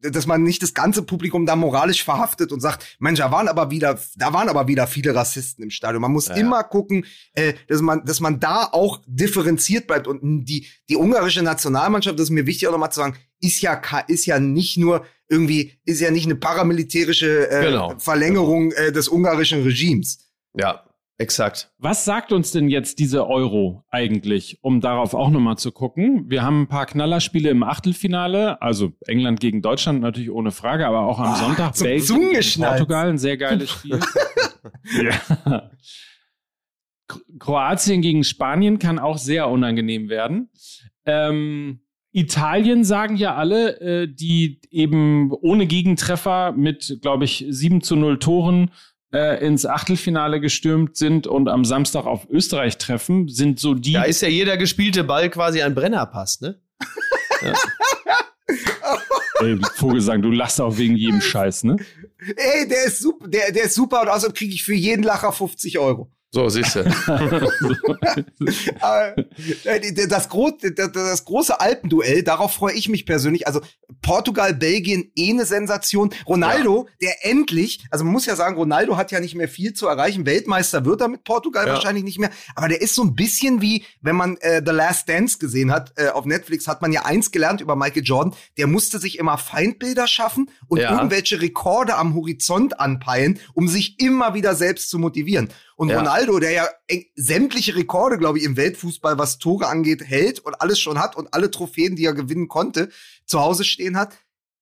[0.00, 3.70] dass man nicht das ganze Publikum da moralisch verhaftet und sagt, Mensch, da waren aber
[3.70, 6.02] wieder, da waren aber wieder viele Rassisten im Stadion.
[6.02, 6.34] Man muss Ja.
[6.34, 10.06] immer gucken, äh, dass man, dass man da auch differenziert bleibt.
[10.06, 13.80] Und die, die ungarische Nationalmannschaft, das ist mir wichtig auch nochmal zu sagen, ist ja,
[14.08, 17.94] ist ja nicht nur irgendwie, ist ja nicht eine paramilitärische äh, Genau.
[17.98, 20.18] Verlängerung äh, des ungarischen Regimes.
[20.54, 20.84] Ja,
[21.18, 21.72] exakt.
[21.78, 26.24] Was sagt uns denn jetzt diese Euro eigentlich, um darauf auch nochmal zu gucken?
[26.28, 31.00] Wir haben ein paar Knallerspiele im Achtelfinale, also England gegen Deutschland natürlich ohne Frage, aber
[31.06, 32.62] auch am Ah, Sonntag Belgien gegen.
[32.62, 34.00] Portugal, ein sehr geiles Spiel.
[35.02, 35.70] ja.
[37.08, 40.50] Kro- Kroatien gegen Spanien kann auch sehr unangenehm werden.
[41.06, 41.80] Ähm,
[42.12, 48.18] Italien sagen ja alle, äh, die eben ohne Gegentreffer mit, glaube ich, 7 zu 0
[48.20, 48.70] Toren
[49.14, 53.92] äh, ins Achtelfinale gestürmt sind und am Samstag auf Österreich treffen, sind so die.
[53.92, 56.60] Da ist ja jeder gespielte Ball quasi ein Brennerpass, ne?
[59.40, 61.76] Ey, Vogelsang, du lachst auch wegen jedem Scheiß, ne?
[62.36, 65.32] Ey, der ist super, der, der ist super und außerdem kriege ich für jeden Lacher
[65.32, 66.10] 50 Euro.
[66.34, 66.84] So, siehst du.
[69.64, 73.46] Äh, das, gro das, große Alpenduell, darauf freue ich mich persönlich.
[73.46, 73.60] Also
[74.02, 76.10] Portugal, Belgien, eh eine Sensation.
[76.26, 79.86] Ronaldo, der endlich, also man muss ja sagen, Ronaldo hat ja nicht mehr viel zu
[79.86, 80.26] erreichen.
[80.26, 81.74] Weltmeister wird er mit Portugal Ja.
[81.74, 82.30] wahrscheinlich nicht mehr.
[82.54, 85.92] Aber der ist so ein bisschen wie, wenn man äh, The Last Dance gesehen hat
[85.96, 88.34] äh, auf Netflix, hat man ja eins gelernt über Michael Jordan.
[88.58, 90.92] Der musste sich immer Feindbilder schaffen und Ja.
[90.92, 95.48] irgendwelche Rekorde am Horizont anpeilen, um sich immer wieder selbst zu motivieren.
[95.76, 95.98] Und Ja.
[95.98, 96.68] Ronaldo, der ja
[97.16, 101.32] sämtliche Rekorde, glaube ich, im Weltfußball, was Tore angeht, hält und alles schon hat und
[101.34, 102.90] alle Trophäen, die er gewinnen konnte,
[103.26, 104.14] zu Hause stehen hat,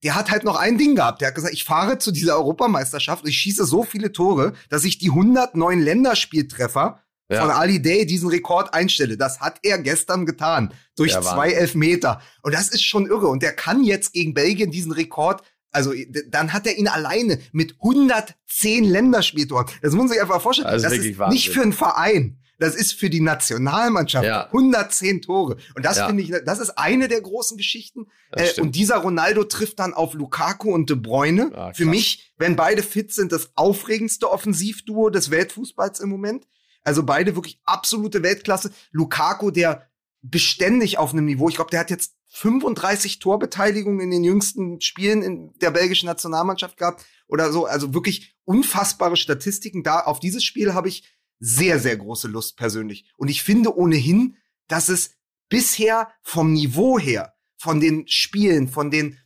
[0.03, 1.21] der hat halt noch ein Ding gehabt.
[1.21, 4.85] Der hat gesagt, ich fahre zu dieser Europameisterschaft und ich schieße so viele Tore, dass
[4.85, 7.01] ich die 109 Länderspieltreffer
[7.31, 7.41] Ja.
[7.41, 9.17] von Ali Day diesen Rekord einstelle.
[9.17, 10.75] Das hat er gestern getan.
[10.97, 11.51] Durch Ja, zwei.
[11.53, 12.21] Elfmeter.
[12.43, 13.29] Und das ist schon irre.
[13.29, 15.43] Und der kann jetzt gegen Belgien diesen Rekord
[15.73, 15.93] also
[16.29, 19.67] dann hat er ihn alleine mit 110 Länderspieltoren.
[19.83, 20.69] Das muss man sich einfach vorstellen.
[20.69, 21.35] Also das ist Wahnsinn.
[21.35, 22.39] nicht für einen Verein.
[22.59, 24.25] Das ist für die Nationalmannschaft.
[24.25, 24.47] Ja.
[24.53, 25.57] 110 Tore.
[25.75, 26.07] Und das Ja.
[26.07, 28.07] finde ich, das ist eine der großen Geschichten.
[28.31, 31.51] Äh, und dieser Ronaldo trifft dann auf Lukaku und De Bruyne.
[31.55, 31.77] Ah, krass.
[31.79, 36.47] für mich, wenn beide fit sind, das aufregendste Offensivduo des Weltfußballs im Moment.
[36.85, 38.71] Also beide wirklich absolute Weltklasse.
[38.93, 39.89] Lukaku, der
[40.23, 45.23] beständig auf einem Niveau, ich glaube, der hat jetzt 35 Torbeteiligungen in den jüngsten Spielen
[45.23, 47.67] in der belgischen Nationalmannschaft gehabt oder so.
[47.67, 49.83] Also wirklich unfassbare Statistiken.
[49.83, 51.05] Da auf dieses Spiel habe ich
[51.41, 53.11] sehr, sehr große Lust persönlich.
[53.17, 54.37] Und ich finde ohnehin,
[54.69, 55.17] dass es
[55.49, 59.19] bisher vom Niveau her, von den Spielen, von den,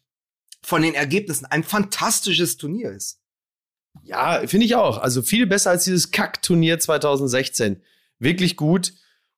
[0.62, 3.20] von den Ergebnissen ein fantastisches Turnier ist.
[4.02, 4.98] Ja, finde ich auch.
[4.98, 7.82] Also viel besser als dieses Kack-Turnier 2016.
[8.18, 8.94] Wirklich gut,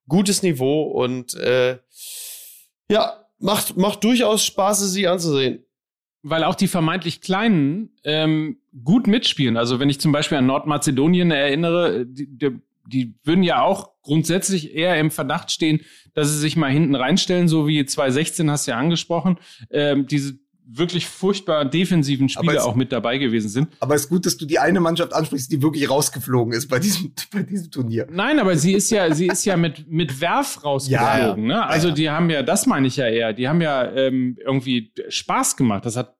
[0.08, 1.78] gutes Niveau und äh,
[2.90, 5.64] ja, macht, macht durchaus Spaß, sich anzusehen.
[6.22, 9.56] weil auch die vermeintlich Kleinen ähm, gut mitspielen.
[9.56, 14.74] Also wenn ich zum Beispiel an Nordmazedonien erinnere, die, die, die würden ja auch grundsätzlich
[14.74, 15.80] eher im Verdacht stehen,
[16.14, 19.38] dass sie sich mal hinten reinstellen, so wie 2016 hast du ja angesprochen.
[19.70, 20.38] Ähm, diese
[20.70, 23.68] wirklich furchtbar defensiven Spieler es- auch mit dabei gewesen sind.
[23.80, 26.78] Aber es ist gut, dass du die eine Mannschaft ansprichst, die wirklich rausgeflogen ist bei
[26.78, 28.06] diesem, bei diesem Turnier.
[28.10, 31.46] Nein, aber sie ist ja, sie ist ja mit, mit Werf rausgeflogen.
[31.46, 31.64] Ne?
[31.66, 31.94] Also ja.
[31.94, 35.86] die haben ja, das meine ich ja eher, die haben ja ähm, irgendwie Spaß gemacht.
[35.86, 36.14] Das hat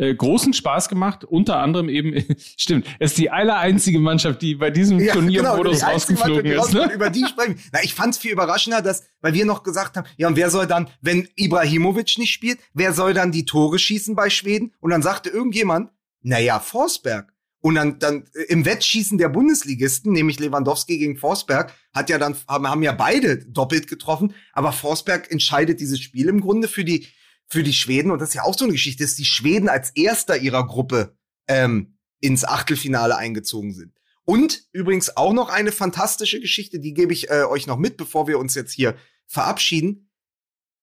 [0.00, 2.24] äh, großen Spaß gemacht, unter anderem eben,
[2.56, 6.52] stimmt, es ist die aller einzige Mannschaft, die bei diesem Turniermodus die einzige Mannschaft, rausgeflogen
[6.52, 6.72] ist.
[6.72, 6.94] Ne?
[6.94, 7.60] Über die sprechen.
[7.70, 10.66] Na, ich fand's viel überraschender, dass, weil wir noch gesagt haben, ja, und wer soll
[10.66, 14.72] dann, wenn Ibrahimovic nicht spielt, wer soll dann die Tore schießen bei Schweden?
[14.80, 15.90] Und dann sagte irgendjemand,
[16.22, 17.34] naja, Forsberg.
[17.60, 22.34] Und dann, dann äh, im Wettschießen der Bundesligisten, nämlich Lewandowski gegen Forsberg, hat ja dann,
[22.48, 27.06] haben, haben ja beide doppelt getroffen, aber Forsberg entscheidet dieses Spiel im Grunde für die,
[27.50, 28.10] für die Schweden.
[28.10, 31.16] Und das ist ja auch so eine Geschichte, dass die Schweden als erster ihrer Gruppe
[31.48, 33.92] ähm, ins Achtelfinale eingezogen sind.
[34.24, 38.28] Und übrigens auch noch eine fantastische Geschichte, die gebe ich äh, euch noch mit, bevor
[38.28, 38.96] wir uns jetzt hier
[39.26, 40.10] verabschieden.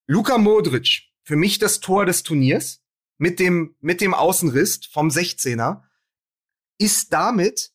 [0.05, 2.84] Luka Modric, für mich das Tor des Turniers
[3.18, 5.84] mit dem, mit dem Außenriss vom 16er,
[6.78, 7.72] ist damit,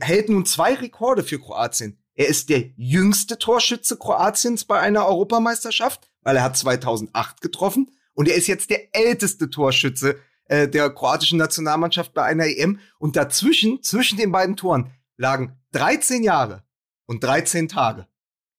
[0.00, 2.02] hält nun zwei Rekorde für Kroatien.
[2.14, 7.90] Er ist der jüngste Torschütze Kroatiens bei einer Europameisterschaft, weil er hat 2008 getroffen.
[8.14, 10.16] Und er ist jetzt der älteste Torschütze
[10.46, 12.78] äh, der kroatischen Nationalmannschaft bei einer EM.
[12.98, 16.64] Und dazwischen, zwischen den beiden Toren, lagen 13 Jahre
[17.06, 18.06] und 13 Tage.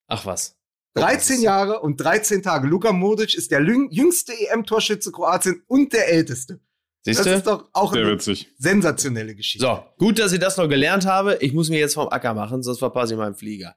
[0.08, 0.56] Ach was.
[0.94, 2.68] 13 Jahre und 13 Tage.
[2.68, 6.60] Luka Modric ist der jüngste EM-Torschütze Kroatien und der älteste.
[7.04, 8.48] Siehst Das ist doch auch Sehr eine witzig.
[8.58, 9.66] sensationelle Geschichte.
[9.66, 11.36] So, gut, dass ich das noch gelernt habe.
[11.40, 13.74] Ich muss mir jetzt vom Acker machen, sonst verpasse ich meinen Flieger.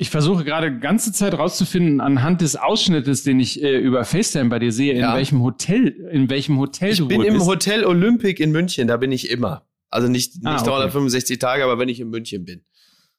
[0.00, 4.60] Ich versuche gerade ganze Zeit rauszufinden, anhand des Ausschnittes, den ich äh, über FaceTime bei
[4.60, 5.16] dir sehe, in Ja.
[5.16, 7.46] welchem Hotel, in welchem Hotel Ich du bin wohl im bist.
[7.46, 9.66] Hotel Olympic in München, da bin ich immer.
[9.90, 10.66] Also nicht, nicht Ah, okay.
[10.70, 12.62] 365 Tage, aber wenn ich in München bin.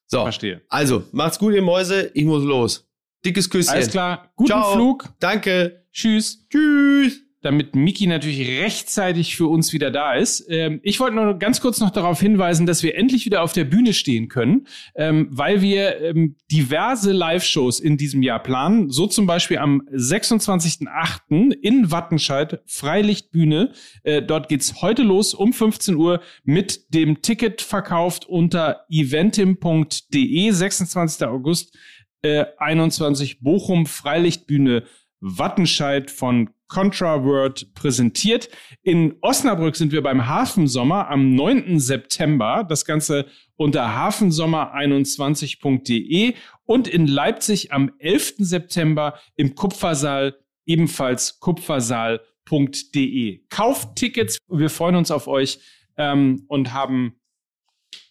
[0.06, 0.62] So, Verstehe.
[0.70, 2.10] also, macht's gut, ihr Mäuse.
[2.14, 2.88] Ich muss los.
[3.26, 3.74] Dickes Küsschen.
[3.74, 4.32] Alles klar.
[4.36, 4.72] Guten Ciao.
[4.72, 5.04] Flug.
[5.20, 5.84] Danke.
[5.92, 6.46] Tschüss.
[6.48, 7.20] Tschüss.
[7.42, 10.46] Damit Miki natürlich rechtzeitig für uns wieder da ist.
[10.48, 13.64] Ähm, ich wollte nur ganz kurz noch darauf hinweisen, dass wir endlich wieder auf der
[13.64, 18.90] Bühne stehen können, ähm, weil wir ähm, diverse Live-Shows in diesem Jahr planen.
[18.90, 21.52] So zum Beispiel am 26.08.
[21.52, 23.72] in Wattenscheid, Freilichtbühne.
[24.02, 31.26] Äh, dort geht's heute los um 15 Uhr mit dem Ticket verkauft unter eventim.de, 26.
[31.26, 31.76] August
[32.22, 34.84] äh, 21 Bochum Freilichtbühne
[35.20, 38.48] Wattenscheid von Contraword präsentiert.
[38.82, 41.78] In Osnabrück sind wir beim Hafensommer am 9.
[41.78, 42.64] September.
[42.66, 46.32] Das Ganze unter hafensommer21.de
[46.64, 48.36] und in Leipzig am 11.
[48.38, 53.42] September im Kupfersaal, ebenfalls kupfersaal.de.
[53.50, 55.58] Kauft Tickets, wir freuen uns auf euch
[55.96, 57.20] ähm, und haben,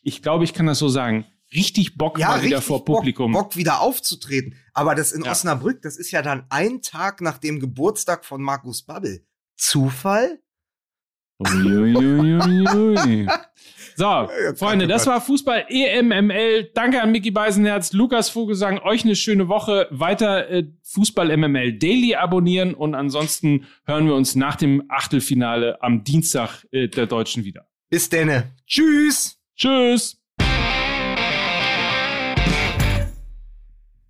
[0.03, 3.32] ich glaube, ich kann das so sagen, richtig Bock mal wieder vor Publikum.
[3.32, 4.56] Bock, Bock wieder aufzutreten.
[4.74, 5.32] Aber das in Ja.
[5.32, 9.26] Osnabrück, das ist ja dann ein Tag nach dem Geburtstag von Markus Babbel.
[9.58, 10.39] Zufall?
[11.39, 13.28] Uiuiuiui.
[13.95, 16.72] So, Freunde, das war Fußball EMML.
[16.74, 18.80] Danke an Micky Beisenherz, Lukas Vogelsang.
[18.80, 19.88] Euch eine schöne Woche.
[19.91, 26.06] Weiter äh, Fußball MML Daily abonnieren und ansonsten hören wir uns nach dem Achtelfinale am
[26.06, 27.68] Dienstag äh, der Deutschen wieder.
[27.89, 28.56] Bis denne.
[28.68, 29.38] Tschüss.
[29.58, 30.18] Tschüss.